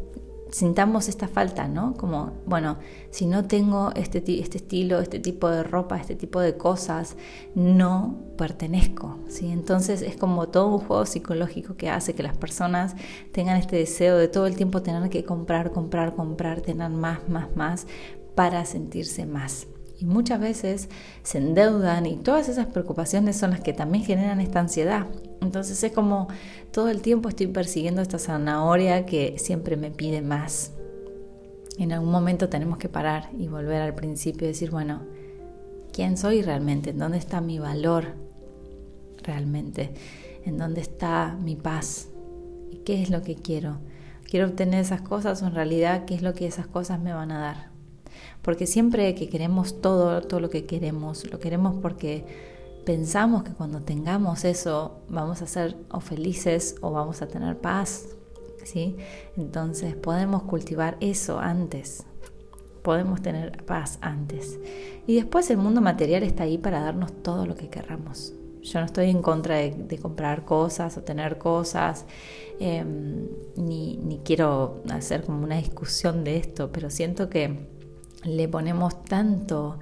sintamos 0.54 1.08
esta 1.08 1.26
falta, 1.26 1.66
¿no? 1.66 1.94
Como, 1.94 2.30
bueno, 2.46 2.78
si 3.10 3.26
no 3.26 3.44
tengo 3.44 3.90
este, 3.96 4.18
este 4.40 4.58
estilo, 4.58 5.00
este 5.00 5.18
tipo 5.18 5.50
de 5.50 5.64
ropa, 5.64 5.96
este 5.96 6.14
tipo 6.14 6.38
de 6.38 6.56
cosas, 6.56 7.16
no 7.56 8.20
pertenezco, 8.38 9.18
¿sí? 9.26 9.50
Entonces 9.50 10.00
es 10.00 10.16
como 10.16 10.46
todo 10.50 10.68
un 10.68 10.78
juego 10.78 11.06
psicológico 11.06 11.76
que 11.76 11.90
hace 11.90 12.14
que 12.14 12.22
las 12.22 12.36
personas 12.36 12.94
tengan 13.32 13.56
este 13.56 13.74
deseo 13.74 14.16
de 14.16 14.28
todo 14.28 14.46
el 14.46 14.54
tiempo 14.54 14.80
tener 14.80 15.10
que 15.10 15.24
comprar, 15.24 15.72
comprar, 15.72 16.14
comprar, 16.14 16.60
tener 16.60 16.88
más, 16.88 17.28
más, 17.28 17.56
más 17.56 17.88
para 18.36 18.64
sentirse 18.64 19.26
más 19.26 19.66
y 19.98 20.06
muchas 20.06 20.40
veces 20.40 20.88
se 21.22 21.38
endeudan 21.38 22.06
y 22.06 22.16
todas 22.16 22.48
esas 22.48 22.66
preocupaciones 22.66 23.36
son 23.36 23.50
las 23.50 23.60
que 23.60 23.72
también 23.72 24.04
generan 24.04 24.40
esta 24.40 24.60
ansiedad. 24.60 25.06
Entonces 25.40 25.82
es 25.82 25.92
como 25.92 26.28
todo 26.72 26.88
el 26.88 27.00
tiempo 27.02 27.28
estoy 27.28 27.46
persiguiendo 27.46 28.02
esta 28.02 28.18
zanahoria 28.18 29.06
que 29.06 29.36
siempre 29.38 29.76
me 29.76 29.90
pide 29.90 30.22
más. 30.22 30.72
En 31.78 31.92
algún 31.92 32.10
momento 32.10 32.48
tenemos 32.48 32.78
que 32.78 32.88
parar 32.88 33.30
y 33.38 33.48
volver 33.48 33.82
al 33.82 33.94
principio 33.94 34.46
y 34.46 34.50
decir, 34.50 34.70
bueno, 34.70 35.02
¿quién 35.92 36.16
soy 36.16 36.42
realmente? 36.42 36.90
¿En 36.90 36.98
dónde 36.98 37.18
está 37.18 37.40
mi 37.40 37.58
valor 37.58 38.14
realmente? 39.22 39.92
¿En 40.44 40.56
dónde 40.56 40.80
está 40.80 41.36
mi 41.42 41.56
paz? 41.56 42.08
¿Y 42.70 42.78
qué 42.78 43.02
es 43.02 43.10
lo 43.10 43.22
que 43.22 43.34
quiero? 43.34 43.78
¿Quiero 44.28 44.46
obtener 44.46 44.80
esas 44.80 45.02
cosas 45.02 45.42
o 45.42 45.46
en 45.46 45.54
realidad 45.54 46.04
qué 46.04 46.14
es 46.14 46.22
lo 46.22 46.34
que 46.34 46.46
esas 46.46 46.66
cosas 46.66 47.00
me 47.00 47.12
van 47.12 47.30
a 47.32 47.40
dar? 47.40 47.73
Porque 48.44 48.66
siempre 48.66 49.14
que 49.14 49.28
queremos 49.28 49.80
todo, 49.80 50.20
todo 50.20 50.38
lo 50.38 50.50
que 50.50 50.66
queremos, 50.66 51.28
lo 51.30 51.40
queremos 51.40 51.76
porque 51.80 52.26
pensamos 52.84 53.42
que 53.42 53.52
cuando 53.52 53.80
tengamos 53.80 54.44
eso 54.44 55.00
vamos 55.08 55.40
a 55.40 55.46
ser 55.46 55.76
o 55.90 56.00
felices 56.00 56.76
o 56.82 56.92
vamos 56.92 57.22
a 57.22 57.26
tener 57.26 57.56
paz, 57.56 58.08
¿sí? 58.62 58.96
Entonces 59.38 59.96
podemos 59.96 60.42
cultivar 60.42 60.98
eso 61.00 61.38
antes, 61.38 62.04
podemos 62.82 63.22
tener 63.22 63.64
paz 63.64 63.98
antes. 64.02 64.58
Y 65.06 65.16
después 65.16 65.48
el 65.48 65.56
mundo 65.56 65.80
material 65.80 66.22
está 66.22 66.44
ahí 66.44 66.58
para 66.58 66.80
darnos 66.80 67.22
todo 67.22 67.46
lo 67.46 67.54
que 67.54 67.70
querramos. 67.70 68.34
Yo 68.60 68.80
no 68.80 68.86
estoy 68.86 69.08
en 69.08 69.22
contra 69.22 69.56
de, 69.56 69.98
comprar 70.00 70.44
cosas 70.44 70.96
o 70.98 71.02
tener 71.02 71.38
cosas, 71.38 72.04
em, 72.60 73.26
ni, 73.56 73.96
ni 73.96 74.18
quiero 74.18 74.82
hacer 74.90 75.22
como 75.22 75.44
una 75.44 75.56
discusión 75.56 76.24
de 76.24 76.36
esto, 76.38 76.70
pero 76.72 76.88
siento 76.90 77.28
que 77.28 77.73
le 78.24 78.48
ponemos 78.48 79.04
tanto, 79.04 79.78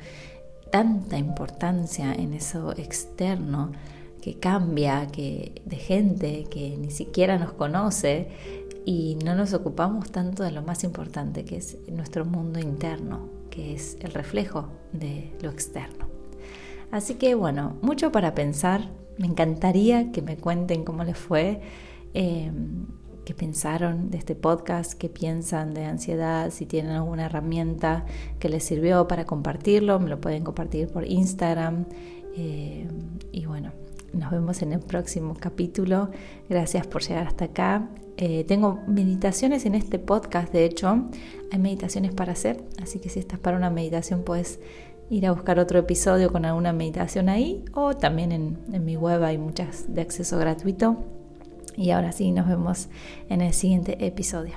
tanta 0.70 1.18
importancia 1.18 2.12
en 2.12 2.34
eso 2.34 2.72
externo 2.76 3.72
que 4.20 4.38
cambia, 4.38 5.08
que 5.08 5.62
de 5.64 5.76
gente 5.76 6.44
que 6.50 6.76
ni 6.76 6.90
siquiera 6.90 7.38
nos 7.38 7.52
conoce 7.52 8.28
y 8.84 9.16
no 9.24 9.34
nos 9.34 9.52
ocupamos 9.52 10.10
tanto 10.10 10.42
de 10.42 10.52
lo 10.52 10.62
más 10.62 10.84
importante 10.84 11.44
que 11.44 11.56
es 11.56 11.78
nuestro 11.88 12.24
mundo 12.24 12.58
interno, 12.58 13.28
que 13.50 13.74
es 13.74 13.96
el 14.00 14.12
reflejo 14.12 14.68
de 14.92 15.32
lo 15.42 15.50
externo. 15.50 16.06
Así 16.90 17.14
que 17.14 17.34
bueno, 17.34 17.76
mucho 17.82 18.12
para 18.12 18.34
pensar. 18.34 18.90
Me 19.18 19.26
encantaría 19.26 20.10
que 20.10 20.22
me 20.22 20.36
cuenten 20.36 20.84
cómo 20.84 21.04
les 21.04 21.18
fue. 21.18 21.60
Eh, 22.14 22.50
qué 23.24 23.34
pensaron 23.34 24.10
de 24.10 24.18
este 24.18 24.34
podcast, 24.34 24.94
qué 24.94 25.08
piensan 25.08 25.74
de 25.74 25.84
ansiedad, 25.84 26.50
si 26.50 26.66
tienen 26.66 26.92
alguna 26.92 27.26
herramienta 27.26 28.04
que 28.38 28.48
les 28.48 28.64
sirvió 28.64 29.06
para 29.08 29.24
compartirlo, 29.24 30.00
me 30.00 30.08
lo 30.08 30.20
pueden 30.20 30.44
compartir 30.44 30.88
por 30.88 31.06
Instagram. 31.06 31.86
Eh, 32.36 32.88
y 33.30 33.46
bueno, 33.46 33.72
nos 34.12 34.30
vemos 34.30 34.62
en 34.62 34.72
el 34.72 34.80
próximo 34.80 35.34
capítulo. 35.38 36.10
Gracias 36.48 36.86
por 36.86 37.02
llegar 37.02 37.26
hasta 37.26 37.46
acá. 37.46 37.88
Eh, 38.16 38.44
tengo 38.44 38.80
meditaciones 38.86 39.64
en 39.64 39.74
este 39.74 39.98
podcast, 39.98 40.52
de 40.52 40.64
hecho, 40.64 41.08
hay 41.50 41.58
meditaciones 41.58 42.12
para 42.12 42.32
hacer, 42.32 42.62
así 42.82 42.98
que 42.98 43.08
si 43.08 43.18
estás 43.18 43.38
para 43.38 43.56
una 43.56 43.70
meditación 43.70 44.22
puedes 44.22 44.60
ir 45.08 45.26
a 45.26 45.32
buscar 45.32 45.58
otro 45.58 45.78
episodio 45.78 46.30
con 46.30 46.44
alguna 46.44 46.72
meditación 46.72 47.28
ahí 47.28 47.64
o 47.72 47.94
también 47.94 48.32
en, 48.32 48.58
en 48.72 48.84
mi 48.84 48.96
web 48.96 49.22
hay 49.24 49.38
muchas 49.38 49.92
de 49.92 50.02
acceso 50.02 50.38
gratuito. 50.38 51.21
Y 51.76 51.90
ahora 51.90 52.12
sí, 52.12 52.30
nos 52.32 52.46
vemos 52.46 52.88
en 53.28 53.40
el 53.40 53.52
siguiente 53.52 54.04
episodio. 54.04 54.54